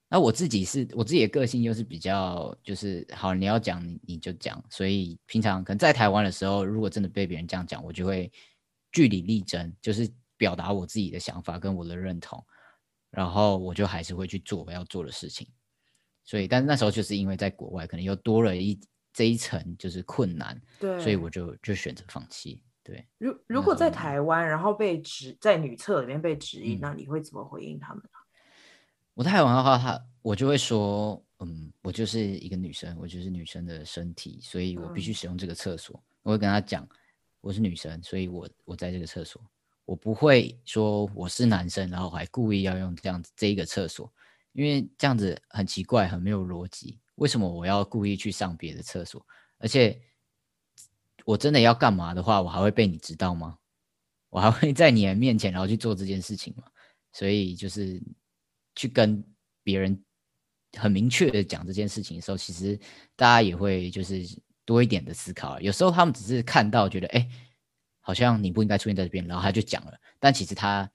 [0.09, 8.31] 那我自己是我自己的个性又是比较就是好，你要讲你你就讲，所以平常可能在台湾的时候，如果真的被别人这样讲，我就会
[8.91, 12.41] 据理力争，就是表达我自己的想法跟我的认同，
[13.09, 15.47] 然后我就还是会去做我要做的事情。
[16.23, 18.79] 所以，但是那时候就是因为在国外，可能又多了一
[19.13, 22.61] 这一层就是困难，对，所以我就就选择放弃。
[22.83, 28.03] 对，如如果在台湾，然后被指在女厕里面被指引，嗯，那你会怎么回应他们？
[29.13, 35.97] 我在台湾的话，他我就会说，嗯，我就是一个女生，我就是女生的身体，所以我必须使用这个厕所。
[35.97, 36.88] 嗯、我会跟他讲，
[37.41, 39.41] 我是女生，所以我我在这个厕所，
[39.88, 44.13] 我不会说我是男生，然后还故意要用这样子这一个厕所，
[44.51, 46.99] 因为这样子很奇怪，很没有逻辑。
[47.15, 49.25] 为什么我要故意去上别的厕所？
[49.57, 49.99] 而且
[51.25, 53.57] 我真的要干嘛的话，我还会被你知道吗？
[54.29, 56.63] 我还会在你的面前然后去做这件事情吗？
[57.13, 58.01] 所以就是。
[58.79, 59.23] 去跟
[59.63, 59.99] 别人
[60.77, 62.79] 很明确的讲这件事情的时候，其实
[63.15, 64.21] 大家也会就是
[64.65, 65.59] 多一点的思考。
[65.59, 67.27] 有时候他们只是看到觉得，哎，
[68.08, 69.91] 好像你不应该出现在这边，然后他就讲了。
[70.18, 70.89] 但其实他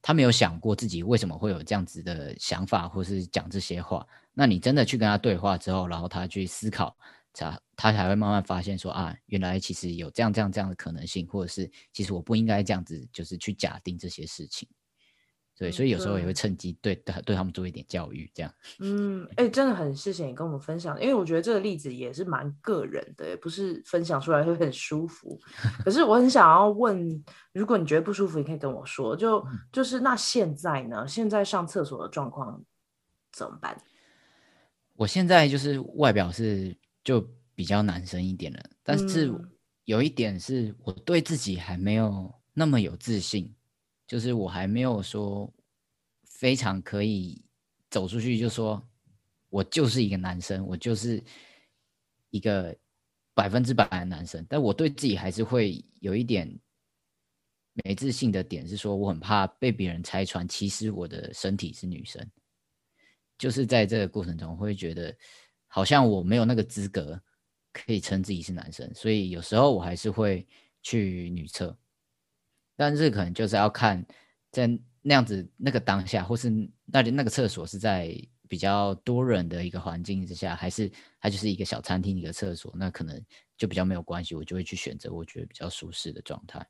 [0.00, 4.06] 他没有想过自己为什么会有这样子的想法，或是讲这些话。
[4.32, 6.96] 那你真的去跟他对话之后，然后他去思考，
[7.34, 14.66] 他他才会慢慢发现说啊，原来其实有这样这样这样的可能性，或者是其实我不应该这样子，就是去假定这些事情。
[15.58, 18.54] 对，所以有时候也会趁机对对对他们做一点教育，这样。
[18.78, 25.40] 嗯，哎、欸，真的很谢谢你跟我们分享，因为我觉得这个例子也是蛮个人的，不是分享出来会很舒服。
[25.82, 29.16] 可是我很想要问，如果你觉得不舒服，你可以跟我说。
[29.16, 29.42] 就
[29.72, 31.08] 就是那现在呢？
[31.08, 32.62] 现在上厕所的状况
[33.32, 33.74] 怎么办？
[34.94, 39.32] 我现在就是外表是就比较男生一点了，但是
[39.86, 43.55] 有一点是我对自己还没有那么有自信。
[44.06, 45.52] 就是我还没有说
[46.24, 47.44] 非常可以
[47.90, 48.82] 走出去，就说
[49.48, 51.22] 我就是一个男生，我就是
[52.30, 52.76] 一个
[53.34, 54.46] 百分之百的男生。
[54.48, 56.48] 但我对自己还是会有一点
[57.84, 62.24] 没自信的点，是说我很怕被别人拆穿，其实我的身体是女生。
[63.38, 65.14] 就是在这个过程中，会觉得
[65.66, 67.20] 好像我没有那个资格
[67.72, 70.46] 可以称自己是男生，所以有时候我还是会
[70.82, 71.76] 去女厕。
[72.76, 74.04] 但是可能就是要看
[74.52, 74.66] 在
[75.02, 76.50] 那样子那个当下，或是
[76.84, 78.14] 那里那个厕所是在
[78.48, 83.20] 比较多人的一个环境之下，还是它就是一个小餐厅一个厕所，那可能
[83.56, 86.64] 就比较没有关系，我就会去选择我觉得比较舒适的状态。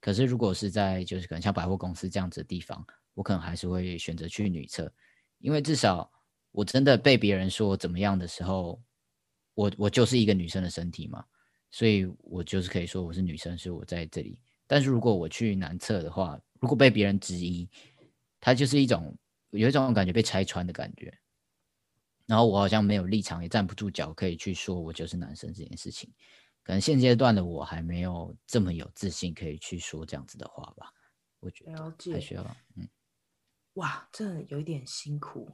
[0.00, 4.92] 可是如果是在就是可能像百货公司这样子的地方，我可能还是会选择去女厕，
[5.38, 6.10] 因为至少
[6.52, 8.80] 我真的被别人说怎么样的时候，
[9.54, 11.24] 我我就是一个女生的身体嘛，
[11.70, 14.38] 所以我就是可以说我是女生，所以我在这里。
[14.68, 17.68] 但是如果我去男厕的话，如果被别人质疑，
[18.38, 19.18] 他就是一种
[19.50, 21.12] 有一种感觉被拆穿的感觉，
[22.26, 26.12] 然后我好像没有立场，也站不住脚，可以去说我就是男生这件事情。
[26.62, 30.92] 可能现阶段的我还没有这么有自信，可以去说这样子的话吧。
[31.40, 32.42] 我觉得还需要，
[32.76, 32.86] 嗯，
[33.74, 35.50] 哇，这有一点辛苦。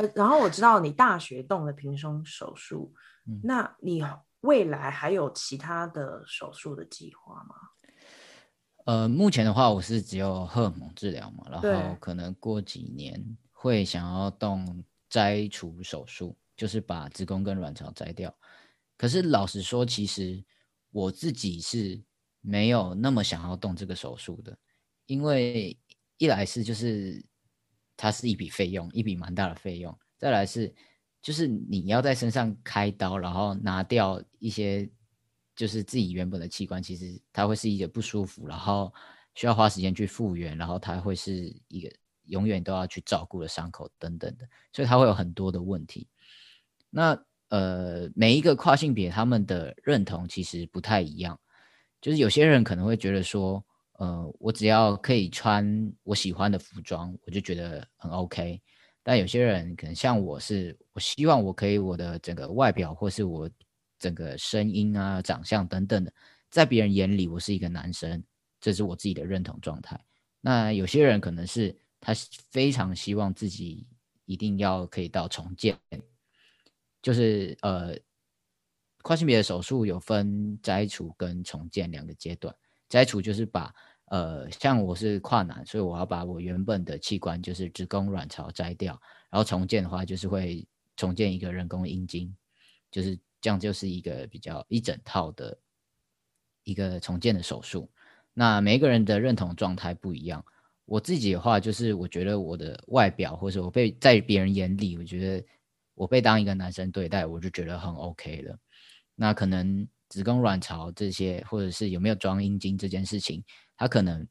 [0.00, 2.94] 呃，然后我知道你大学动了平胸手术。
[3.42, 4.02] 那你
[4.40, 7.54] 未来还有其他的手术的计划吗？
[8.86, 18.34] 呃，目前的话，我是只有荷尔蒙治疗嘛，然后可能过几年会想要动摘除手术，就是把子宫跟卵巢摘掉。
[18.96, 20.42] 可是老实说，其实
[20.90, 22.02] 我自己是
[22.40, 24.58] 没有那么想要动这个手术的，
[25.06, 25.78] 因为
[26.16, 27.24] 一来是就是
[28.00, 30.74] 它是一笔费用，一笔蛮大的费用，再来是。
[31.22, 34.88] 就是你要在身上开刀，然后拿掉一些
[35.54, 38.90] 就是自己原本的器官，其实它会是一个不舒服，然后
[39.34, 41.92] 需要花时间去复原，然后它会是一个
[42.24, 46.08] 永远都要去照顾的伤口等等的，所以它会有很多的问题。
[46.88, 51.38] 那呃，每一个跨性别他们的认同其实不太一样，
[52.00, 53.62] 就是有些人可能会觉得说，
[54.00, 58.58] 呃，我只要可以穿我喜欢的服装，我就觉得很 OK。
[59.02, 63.48] 但有些人可能像我是，我希望我可以我的整个外表或是我
[63.98, 66.10] 整个声音啊、长相等等的，
[66.48, 68.24] 在别人眼里我是一个男生，
[68.58, 70.02] 这是我自己的认同状态。
[70.40, 72.14] 那有些人可能是他
[72.50, 73.86] 非常希望自己
[74.24, 75.78] 一定要可以到重建，
[77.02, 77.94] 就是呃
[79.02, 82.54] 跨性别的手术有分摘除跟重建两个阶段。
[82.88, 83.72] 摘除就是把
[84.10, 89.00] 呃，像我是跨男，所以我要把我原本的器官，就是子宫、卵巢摘掉。
[89.30, 92.34] 然后重建的话，就是会重建一个人工阴茎，
[92.90, 95.56] 就是这样，就是一个比较一整套的
[96.64, 97.88] 一个重建的手术。
[98.34, 100.44] 那每一个人的认同状态不一样。
[100.86, 105.46] 我自己的话，就是我觉得我的外表，或者我被在别人眼里，我觉得
[105.94, 108.58] 我被当一个男生对待，我就觉得很 OK 了。
[109.14, 113.42] 那可能子宫、卵巢这些，或者是有没有装阴茎这件事情，
[113.76, 114.26] 它可能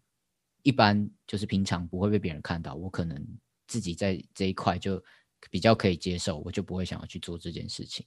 [0.62, 2.76] 一般就是平常不会被别人看到。
[2.76, 3.26] 我可能
[3.66, 5.02] 自己在这一块就
[5.50, 8.06] 比较可以接受，我就不会想要去做这件事情。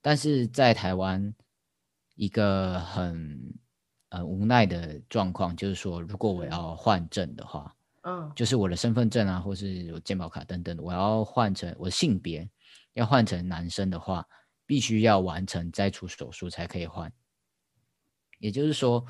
[0.00, 1.34] 但是在台湾，
[2.14, 3.54] 一个很
[4.08, 12.48] 呃无奈的状况就是说，如果我要换证的话，嗯，就是我的身份证啊，或是有健保卡等等，我要换成我性别
[12.94, 14.26] 要换成男生的话。
[14.66, 17.12] 必须要完成摘除手术才可以换，
[18.38, 19.04] 也就是说，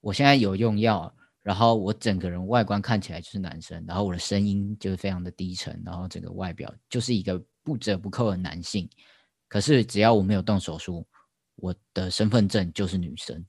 [0.00, 8.88] 我现在有用药，然后我整个人外观看起来就是男生，然后我的声音就是非常的低沉，然后整个外表就是一个不折不扣的男性。
[9.48, 11.06] 可是只要我没有动手术，
[11.56, 13.44] 我的身份证就是女生，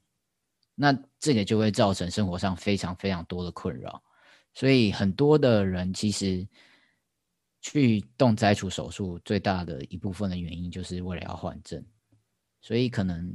[0.74, 4.02] 那这个就会造成生活上非常非常多的困扰。
[4.54, 6.48] 所以很多的人其实。
[7.62, 11.86] 去动摘除手术最大的一部分的原因就是为了要换证，
[12.60, 13.32] 所以可能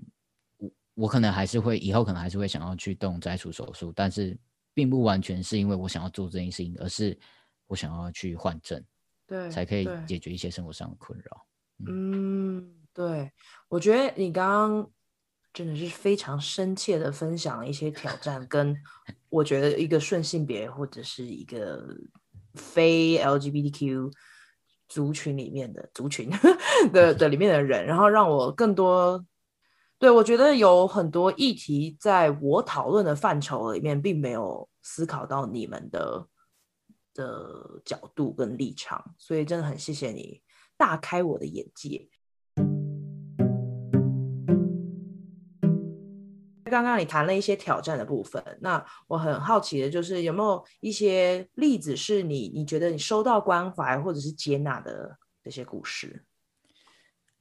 [0.57, 4.37] 我我可能还是会以后可能还是会想要去动摘除手术，但是
[4.75, 7.17] 并不完全是因为我想要做这件事情，而是
[7.69, 8.85] 我想要去换证，
[9.29, 11.47] 对，才可以解决一些生活上的困扰。
[11.87, 13.31] 嗯，嗯，对，
[13.69, 14.91] 我觉得你刚刚
[15.53, 18.77] 真的是非常深切的分享了一些挑战，跟
[19.29, 21.97] 我觉得一个顺性别或者是一个。
[22.57, 24.11] 非 LGBTQ
[24.89, 26.31] 族群里面的族群
[26.93, 29.25] 的 的里面的人，然后让我更多
[29.99, 36.27] 对，我觉得有很多议题在我讨论的范畴里面，并没有思考到你们的
[37.15, 40.43] 的角度跟立场，所以真的很谢谢你
[40.77, 42.09] 大开我的眼界。
[46.71, 56.25] 刚刚你谈了一些挑战的部分，那我很好奇的就是有没有一些例子是你你觉得你收到关怀或者是接纳的这些故事？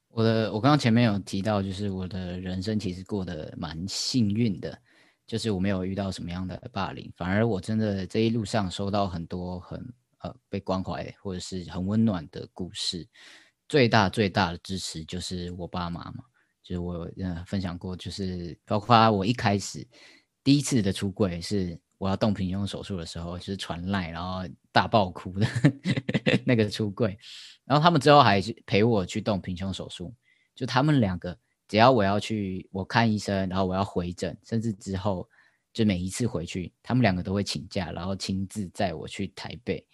[0.09, 4.77] 我的我刚刚前面有提到，就是我的人生其实过得蛮幸运的，
[5.27, 13.05] 就是我没有遇到什么样的霸凌，反而我真的这一路上收到很多很呃被关怀或者是很温暖的故事。
[13.67, 16.23] 最大最大的支持就是我爸妈嘛。
[16.65, 19.87] 就是我有呃分享过，就是包括我一开始
[20.43, 24.39] 第一次的出柜是我要动平胸手术的时候，就是传赖然后
[24.71, 25.45] 大爆哭的
[26.43, 27.15] 那个出柜，
[27.65, 30.11] 然后他们之后还陪我去动平胸手术，
[30.55, 31.37] 就他们两个
[31.67, 35.29] 只要我要去我看医生，然后我要回诊，甚至之后
[35.71, 39.85] 就每一次回去，他们两个都会请假，然后亲自载我去台北，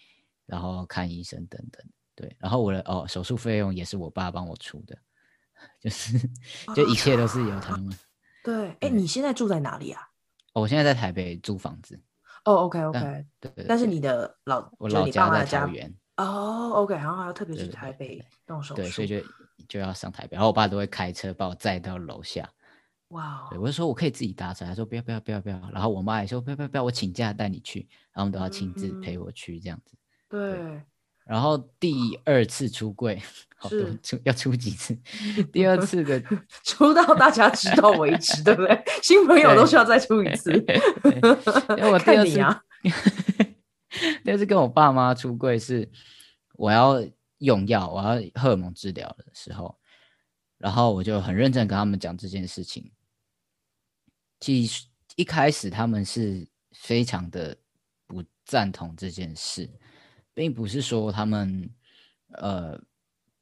[0.46, 4.98] 然后看医生等等，对，然后我的哦手术费用也是我爸帮我出的。
[5.80, 6.18] 就是，
[6.74, 7.86] 就一切都是由他们。
[7.86, 7.94] Oh,
[8.44, 10.02] 对，哎、欸，你现在住在哪里啊？
[10.52, 12.00] 哦，我现在在台北租房子。
[12.44, 12.92] 哦、okay.
[13.40, 15.94] 对，对，但是你的老，我老家在桃园。
[16.16, 18.82] 哦、oh,，OK，然后还要特别去台北动手术。
[18.82, 19.16] 对，所以就
[19.68, 22.48] 就要上台北，然后我爸都会开车把我载到楼下。
[23.08, 29.96] 哇、wow.，我就说我可以自己搭车，他说不要不要不要不要，然后我妈也说不要不要不要，我请假带你去，然后我们都要亲自陪我去这样子。
[30.28, 30.52] 对。
[30.52, 30.82] 对
[31.24, 33.22] 然后第二次出柜，
[33.56, 34.94] 好多出要出几次？
[35.52, 36.20] 第二次的
[36.64, 38.82] 出到大家知道为止，对不对？
[39.02, 40.52] 新朋友都需要再出一次。
[40.52, 42.62] 因为我 第二次，啊、
[44.24, 45.88] 第二次跟我爸妈出柜是
[46.54, 47.02] 我要
[47.38, 49.78] 用药，我要荷尔蒙治疗的时候，
[50.58, 52.90] 然后我就很认真跟他们讲这件事情。
[54.40, 57.56] 其实一开始他们是非常的
[58.08, 59.70] 不赞同这件事。
[60.34, 61.70] 并不是说他们
[62.34, 62.80] 呃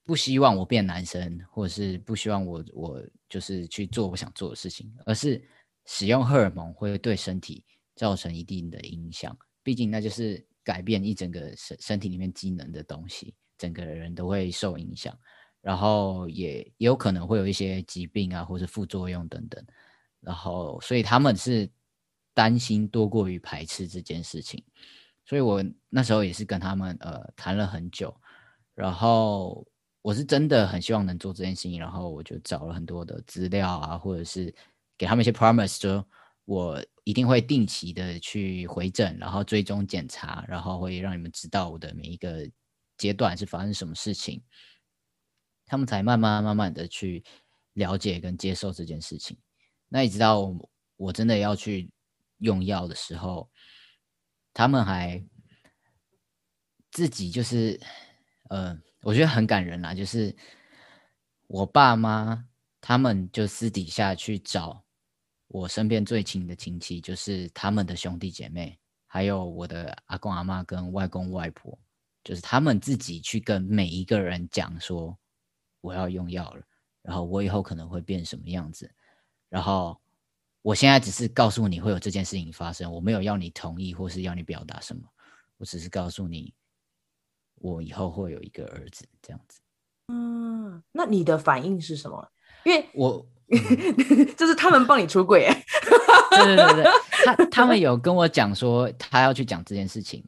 [0.04, 5.40] 不希望我变男生，或者是不希望我我就是去做我想做的事情，而是
[5.86, 7.64] 使用荷尔蒙会对身体
[7.94, 9.36] 造成一定的影响。
[9.62, 15.16] 毕竟那就是改变一整个身身体里面机能的东西，整个人都会受影响，
[15.60, 19.64] 然后也也有可能会有一些疾病啊，或者副作用等等。
[20.20, 21.70] 然后所以他们是
[22.34, 24.64] 担心多过于排斥这件事情。
[25.30, 28.12] 所以我那时候也是跟他们呃谈了很久，
[28.74, 29.64] 然后
[30.02, 34.52] 我是真的很希望能做这件事情，然后我就找了很多的资料啊，或者是
[34.98, 36.04] 给他们一些 promise，说
[36.46, 42.44] 我一定会定期的去回诊，然后追踪检查，然后会让你们知道我的每一个
[42.96, 44.42] 阶段是发生什么事情，
[45.64, 47.22] 他们才慢慢慢慢的去
[47.74, 49.38] 了解跟接受这件事情。
[49.88, 51.88] 那一直到我，我真的要去
[52.38, 53.48] 用药的时候，
[54.52, 55.24] 他们还
[56.90, 57.80] 自己就是，
[58.48, 60.34] 呃，我觉得很感人啦，就是
[61.46, 62.46] 我爸妈
[62.80, 64.84] 他们就私底下去找
[65.46, 71.78] 我身边最亲的亲戚，就是他们的兄弟姐妹，还有我的阿公阿嬷跟外公外婆，
[72.24, 75.16] 就是他们自己去跟每一个人讲说，
[75.80, 76.62] 我要用药了，
[77.02, 78.92] 然后我以后可能会变什么样子，
[79.48, 80.00] 然后。
[80.62, 85.02] 我现在只是告诉你会有这件事情发生，我没有要你同意或是要你表达什么，
[85.56, 86.52] 我只是告诉你，
[87.56, 89.58] 我以后会有一个儿子这样子。
[90.08, 92.30] 嗯，那你的反应是什么？
[92.64, 93.26] 因为我
[94.36, 95.48] 就是他们帮你出柜，
[96.30, 96.92] 对对对对，
[97.24, 100.22] 他他们有跟我讲说他要去讲这件事情，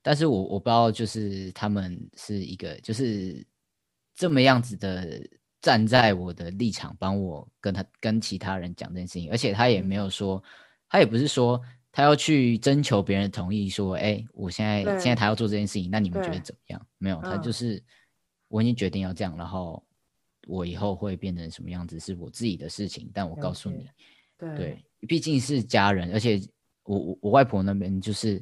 [0.00, 3.46] 但是我我不知道就是他们是一个就是
[4.14, 5.20] 这么样子的。
[5.60, 10.42] 站在我的立场，帮我跟他跟其他人讲这件事情，而且他也没有说，
[10.88, 16.86] 他也不是说他要去征求别人的同意，说，哎，我现在现在他要做这件事情，那你们觉得怎么样？
[16.98, 17.82] 没有，他就是
[18.46, 19.84] 我已经决定要这样，然后
[20.46, 23.88] 我以后会变成什么样子是我自己的事情，但我告诉你，
[24.38, 26.40] 对，对，毕竟是家人，而且
[26.84, 28.40] 我我我外婆那边就是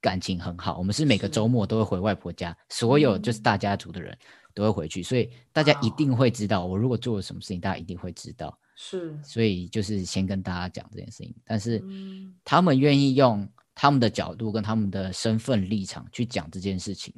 [0.00, 4.16] 感情很好，我们是每个周末都会回外婆家，所有就是大家族的人。
[4.54, 6.66] 都会回去，所以大家一定会知道。
[6.66, 8.58] 我如果做了什么事情，大家一定会知道。
[8.74, 11.34] 是，所以就是先跟大家讲这件事情。
[11.44, 11.82] 但是
[12.42, 17.14] 他们愿意用他们的角度跟他们的身份立场去讲这件事情，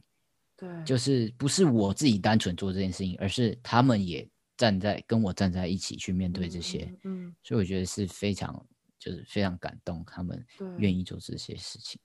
[0.57, 6.93] 对，就是不是我自己单纯做这件事情，而是他们也站在跟我站在一起去面对这些。
[7.05, 8.67] 嗯，所以我觉得是非常
[8.99, 10.45] 就是非常感动，他们
[10.79, 12.01] 愿意做这些事情。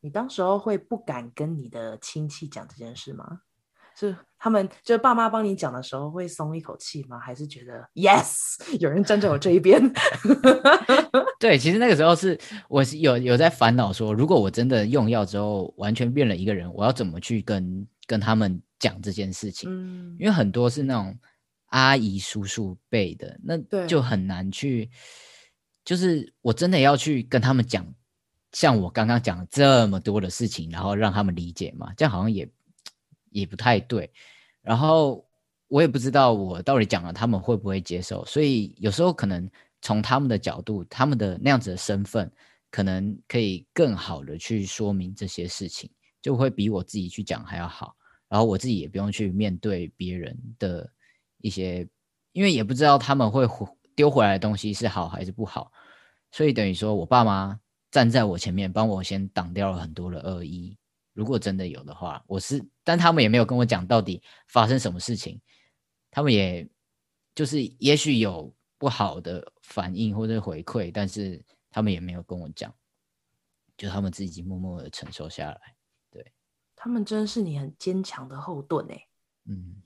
[0.00, 3.40] 你当时候会不敢跟你的亲戚讲这件事吗？
[3.98, 7.18] 是他们，就是爸妈帮你讲的时候，会松一口气吗？
[7.18, 9.80] 还是觉得 yes， 有人站在我这一边？
[11.40, 12.38] 对，其实那个时候是
[12.68, 19.70] 我是有有在烦恼说，如果我真的用药之后完全变了一个人，我要怎么去跟跟他们讲这件事情？
[19.70, 21.18] 嗯，因为很多是那种
[21.68, 24.90] 阿姨叔叔辈的，那就很难去，
[25.84, 27.86] 就是我真的要去跟他们讲，
[28.52, 32.46] 像我刚刚讲这么多的事情，然后让他们理解嘛，这样好像也。
[33.40, 34.10] 也不太对，
[34.62, 35.22] 然后
[35.68, 39.48] 我也不知道我到底讲了他们会不会接受，所以有时候可能
[39.82, 42.30] 从他们的角度，他们的那样子的身份，
[42.70, 45.90] 可能可以更好的去说明这些事情，
[46.22, 47.94] 就会比我自己去讲还要好。
[48.28, 50.90] 然后我自己也不用去面对别人的
[51.42, 51.86] 一些，
[52.32, 53.46] 因为也不知道他们会
[53.94, 55.70] 丢回来的东西是好还是不好，
[56.32, 57.60] 所以等于说我爸妈
[57.90, 60.76] 站在我前面，帮我先挡掉了很多的恶意。
[61.16, 65.40] 如果真的有的话，我是，但他们也没有跟我讲到底发生什么事情，
[66.10, 66.68] 他们也
[67.34, 72.70] 就是也许有不好的反应或者回馈，但是他们也没有跟我讲，
[73.78, 75.60] 就他们自己默默的承受下来。
[76.10, 76.32] 对，
[76.76, 79.06] 他们真是你很坚强的后盾哎。
[79.46, 79.76] 嗯，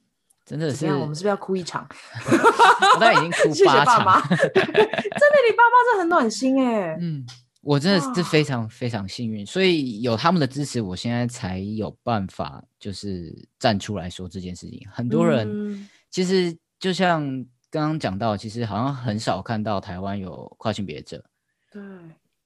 [0.44, 0.84] 真的是。
[0.86, 1.86] 我们是不是要哭一场？
[2.98, 3.54] 我已经哭八场。
[3.54, 6.96] 谢谢爸妈 真的，你爸妈是很暖心哎。
[7.00, 7.24] 嗯。
[7.62, 14.80] 我真的是非常非常幸运，所以有他们的支持，我现在才有办法就是站出来说这件事情。
[14.90, 17.22] 很多人其实就像
[17.70, 21.22] 刚刚讲到，其实好像很少看到台湾有跨性别者。
[21.70, 21.82] 对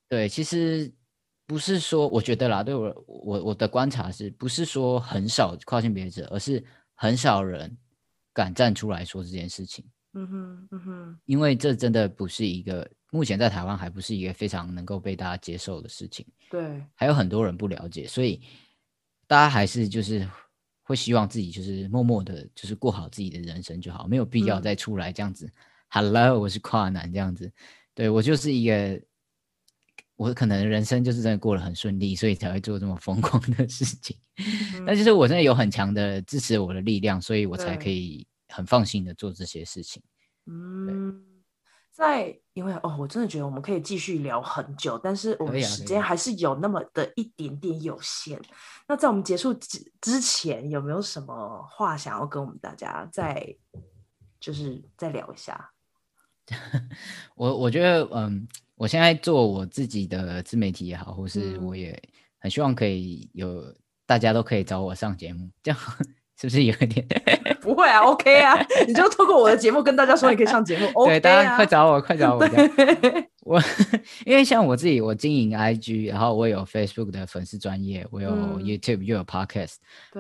[0.09, 0.93] 对，其实
[1.47, 6.63] 不是说我觉得啦，对我我我的观察是不是说很少跨性别者，而是
[6.95, 7.77] 很少人
[8.33, 9.85] 敢站出来说这件事情。
[10.15, 12.91] 嗯哼嗯哼，因为这真的不是一个。
[13.15, 18.41] 目前在台湾还不是一个非常能够被大家接受的事情，对，还有很多人不了解，所以
[19.29, 20.29] 大家还是就是
[20.83, 25.47] 会希望自己就是默默的，就是过好自己的人生就好，没有必要再出来这样子。
[25.47, 25.53] 嗯、
[25.91, 27.49] Hello，我是跨男这样子，
[27.95, 29.01] 对，我就是一个，
[30.17, 34.17] 我可能人生就是真的过得很顺利，所以才会做这么疯狂的事情。
[34.39, 40.03] 嗯、但就是我真的有很强的支持我的力量，所以我才可以很放心的做这些事情。
[40.47, 41.34] 嗯。
[41.95, 48.37] 在，因为哦，我真的觉得我们可以继续聊很久，但是我们时间还是有那么的一点点有限。
[48.89, 53.57] 那在我们结束之之前，有没有什么话想要跟我们大家再
[54.41, 55.71] 就是再聊一下？
[57.37, 61.97] 我我觉得，嗯，我现在做我自己的自媒体也好，或是我也
[62.41, 63.73] 很希望可以有
[64.05, 65.81] 大家都可以找我上节目，这样。
[66.41, 67.07] 是不是有一点？
[67.61, 68.55] 不会啊，OK 啊，
[68.87, 71.07] 你就透过我的节目跟大家说，你可以上节目。
[71.07, 72.47] 对，大家快找我，快找我！
[73.45, 73.63] 我
[74.27, 78.31] 因为像我自己，我经营 IG，然后我有 Facebook 的粉丝专业，我有
[78.61, 79.77] YouTube，又有 Podcast，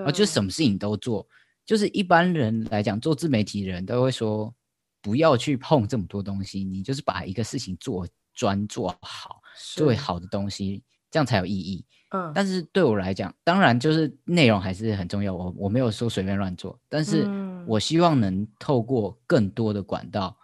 [0.07, 1.27] 我就什么事情都做。
[1.67, 4.55] 就是一般人来讲，做自媒体的人都会说，
[5.03, 9.41] 不要去碰这么多东西，你就是把一个事情做专做好，
[9.75, 11.85] 最好的东西，这样才有意义。
[12.15, 15.35] 嗯，但是对我来讲，当然就是内容还是很重要。
[15.35, 17.27] 我我没有说随便乱做，但是
[17.67, 20.39] 我希望能透过更多的管道，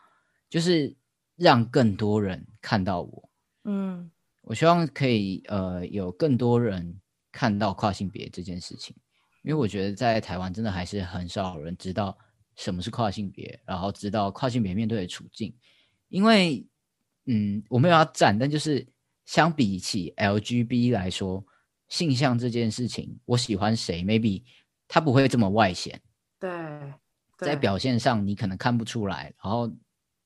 [0.48, 0.92] 就是
[1.36, 3.30] 让更多人看到我。
[3.64, 4.10] 嗯，
[4.42, 7.00] 我希望可以呃有更多人
[7.30, 8.96] 看到跨性别这件事情，
[9.42, 12.18] 因为我觉得在台湾真的还是很少人知道
[12.56, 15.54] 什么是跨性别，然后知道跨性别面对的处境。
[16.08, 16.66] 因为
[17.26, 18.84] 嗯，我没有要站，但就是
[19.24, 21.44] 相比起 LGB 来说，
[21.90, 24.42] 性向这件事情，我喜欢谁，maybe
[24.88, 26.00] 他不会这么外显。
[26.38, 26.50] 对，
[27.36, 29.70] 在表现上你可能看不出来，然后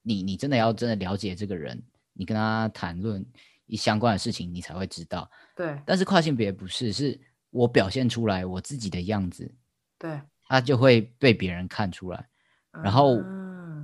[0.02, 1.82] 你你真的要真的了解这个人。
[2.16, 3.26] 你跟他谈论
[3.66, 5.28] 一相关的事情，你才会知道。
[5.56, 9.52] 对，但是跨性别不是，是我表现出来我自己的样子，
[9.98, 12.28] 对，他就会被别人看出来。
[12.84, 13.18] 然后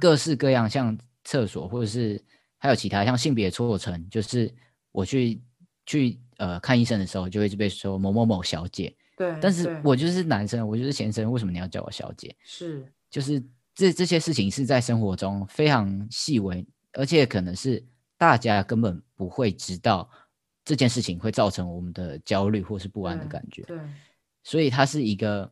[0.01, 2.25] 各式各样，像厕所或者是
[2.59, 4.55] 还有其他像性别错层，就是
[4.93, 5.43] 我去
[5.85, 8.93] 去呃看医生的时候，就会被说某某某小姐。
[9.17, 12.35] 对，但是我就是男生，我就是先生，为什么你要叫我小姐？
[12.43, 13.41] 是，就是
[13.75, 17.87] 这这些事情是在生活中非常细微，而且可能是。
[18.21, 20.07] 大家根本不会知道
[20.63, 23.87] 这件事情会造成我们的焦虑或是不安的感觉，对，对，
[24.45, 25.51] 所以它是一个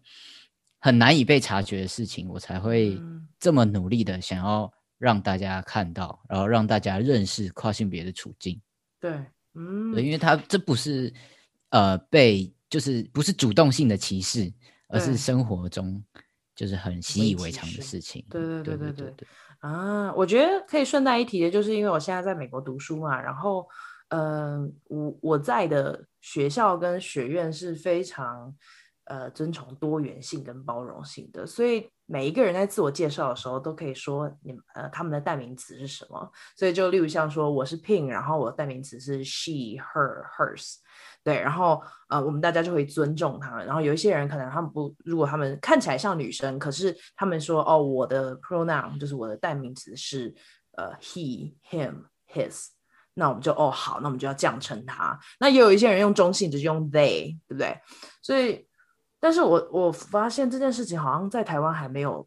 [0.78, 3.00] 很难以被察觉的事情，我才会
[3.40, 8.60] 这么努力的想要让大家看到，然后让大家认识跨性别的处境。
[9.00, 9.18] 对，
[9.58, 11.12] 嗯，因为他这不是
[11.70, 14.52] 呃被就是不是主动性的歧视，
[14.88, 16.00] 而是生活中
[16.54, 18.24] 就是很习以为常的事情。
[18.30, 19.28] 对对对对对对，对，对。
[19.60, 23.66] 啊，我觉得可以顺带一提的，就是因为我现在在美国读书嘛，然后，
[24.10, 28.54] 嗯、呃，我我在的学校跟学院是非常
[29.08, 40.76] 呃尊崇多元性跟包容性的，所以每一个人在自我介绍的时候都可以说你呃他们的代名词是什么，所以就例如像说我是 Pin，然后我的代名词是 she、her、hers。
[41.24, 43.66] 对，然后呃，我们大家就会尊重他们。
[43.66, 50.34] 然后有一些人可能他们不，如果他们看起来像女生，可是他们说哦，我的 pronoun 就是我的代名词是
[50.76, 52.68] 呃 he、him、his，
[53.14, 55.18] 那我们就哦好，那我们就要这样称他。
[55.38, 57.78] 那也有一些人用中性，就是用 they，对不对？
[58.22, 58.66] 所以，
[59.20, 62.26] 但是我我发现这件事情好像在台湾还没有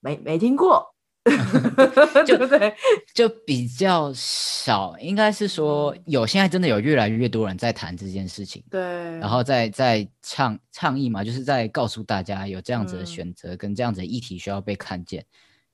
[0.00, 0.94] 没没听过。
[2.24, 2.74] 对不对？
[3.14, 6.26] 就比较少，应该是说有。
[6.26, 8.80] 现在真的有越来越多人在谈这件事情，对，
[9.18, 15.20] 然后在在倡倡议嘛，就是在告诉大家有这样子的选择跟这样子的议题需要被看见。
[15.20, 15.26] 嗯、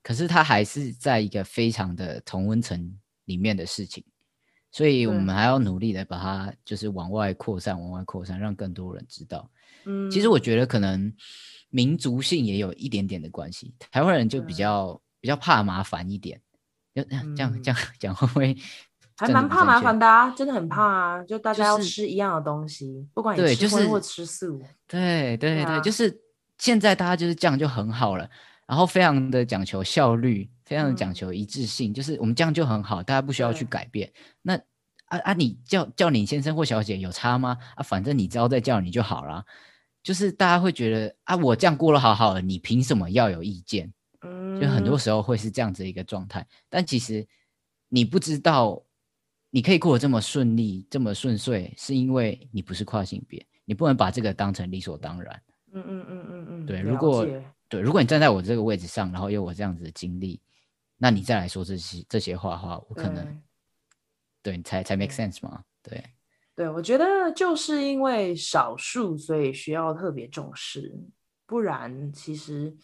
[0.03, 2.93] 可是它还是在一个非常的同温层
[3.27, 4.05] 里面的事情，
[4.75, 9.49] 所以我们还要努力的把它就是往外扩散，往外扩散，让更多人知道。
[9.87, 11.11] 嗯，其实我觉得可能
[11.71, 15.01] 民族性也有一点点的关系，台湾人就比较。
[15.25, 16.39] 比较怕麻烦一点，
[16.95, 18.55] 就这样这样讲会不会
[19.17, 20.29] 还蛮怕麻烦的啊？
[20.37, 21.25] 真的很怕啊！
[21.25, 24.61] 就大家要吃一样的东西，就是、不管你吃荤或吃素。
[24.87, 26.15] 对对对，就是
[26.59, 28.29] 现在大家就是这样就很好了，
[28.67, 34.13] 然后非常的讲求效率，非常的讲求一致性，嗯、就是我们这样就很好，大家不需要去改变。
[34.43, 34.57] 那
[35.07, 37.59] 啊啊，你叫叫你先生或小姐有差吗？
[37.77, 39.45] 啊，反正你知道再叫你就好了。
[40.03, 43.93] 就是大家会觉得啊，我这样过得好好的，你凭什么要有意见？
[44.23, 47.27] 嗯就很多时候会是这样子一个状态，但其实
[47.89, 48.83] 你不知道，
[49.51, 55.43] 你可以过得这么顺利、这么顺遂，是因为你不是跨性别，你不能把这个当成理所当然。
[55.73, 56.67] 嗯嗯嗯嗯嗯。
[56.67, 57.27] 对，如果
[57.69, 60.41] 对，如果你站在我这个位置上，然后有我这样子的经历，
[60.97, 63.43] 那你再来说这些这些话的话，我可能
[64.43, 65.63] 对，才才 make sense 嘛？
[65.83, 66.05] 对，
[66.55, 70.93] 对，我觉得就是因为少数，所以需要特别重视，
[71.47, 72.77] 不然其实。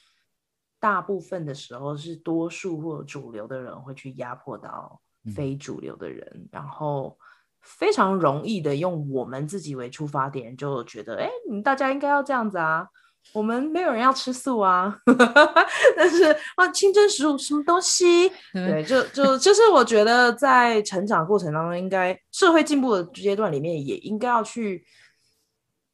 [0.82, 4.98] 大部分的时候是多数或主流的人会去压迫到
[5.36, 7.18] 非主流的人，嗯、然后
[7.60, 12.88] 非常容易的用我们自己为出发点，就觉得哎，你大家应该要这样子啊，
[13.32, 14.96] 我们没有人要吃素啊，
[15.96, 16.24] 但是
[16.56, 18.28] 啊，清真食物什么东西？
[18.52, 24.84] 对，就就就是我觉得在成长过程当中，应该社会进步的阶段里面，也应该要去，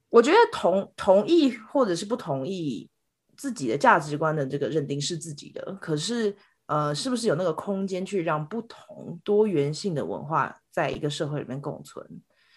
[0.08, 2.90] 我觉得同同意或者是不同意。
[3.38, 6.34] 自己的价值观的这个认定是自己的，可是
[6.68, 12.02] 呃，是不是有那个空间去让不同多元性的文化在一个社会里面共存，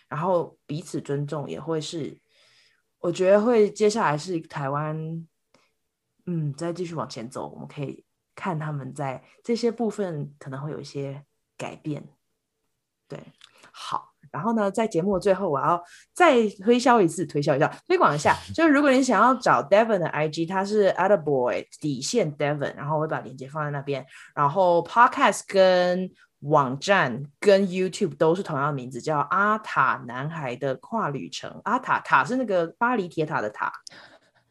[0.08, 2.18] 然后彼此尊重，也会是
[3.00, 5.28] 我觉得会接下来是台湾，
[6.26, 8.04] 嗯，再继续往前走，我们可以
[8.36, 11.24] 看他们在这些部分可能会有一些
[11.58, 12.08] 改变。
[13.08, 13.20] 对，
[13.72, 15.84] 好，然后呢，在节目最后，我要
[16.14, 18.36] 再推销一次，推销一下，推广一下。
[18.54, 24.06] 就是如果你想要找 Devon 的 IG，他是 Attaboy 底线 Devon，然后我会把链接放在那边。
[24.36, 26.08] 然后 Podcast 跟
[26.42, 31.62] 网站跟 YouTube 都是同样的名字，叫阿塔男孩的跨旅程。
[31.66, 33.72] 阿塔塔是那个巴黎铁塔的塔。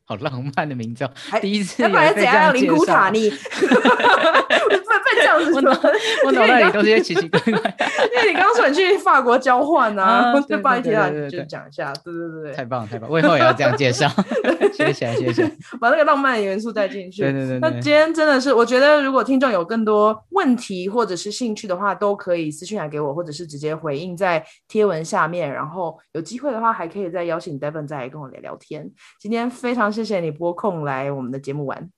[0.04, 1.08] 好浪漫的名字，
[1.40, 1.82] 第一次。
[1.82, 2.52] 要不然怎样？
[2.52, 3.30] 灵骨塔你？
[5.14, 5.90] 被这样子说，
[6.26, 7.52] 我脑袋里都是些奇奇怪怪。
[8.14, 14.08] 因为你刚刚说你去法国交换啊，就巴黎铁塔就讲一下，对对对对，太棒了太棒了，我以后也要这样介绍。
[14.72, 15.50] 谢谢谢谢，
[15.80, 17.22] 把那个浪漫的元素带进去。
[17.22, 17.58] 对对对。
[17.58, 25.52] 那今天真的是，我觉得如果听众有更多问题或者是兴趣的话，都可以私信来给我，或者是直接回应在贴文下面。
[25.52, 28.88] 然后有机会的话，还可以再邀请 Devon 再来跟我聊聊天。
[29.18, 31.90] 今天非常谢谢你拨空来我们的节目玩。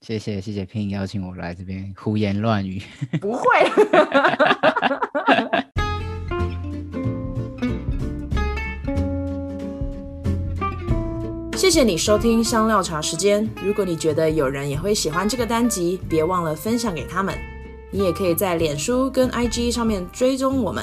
[0.00, 2.82] 谢谢谢谢 Pin 邀请我来这边胡言乱语，
[3.20, 3.44] 不会。
[11.54, 13.46] 谢谢你收听香料茶时间。
[13.62, 17.36] 如果你觉得有人也会喜欢这个单集，别忘了分享给他们。
[17.90, 20.82] 你也可以在脸书跟 IG 上面追踪我们。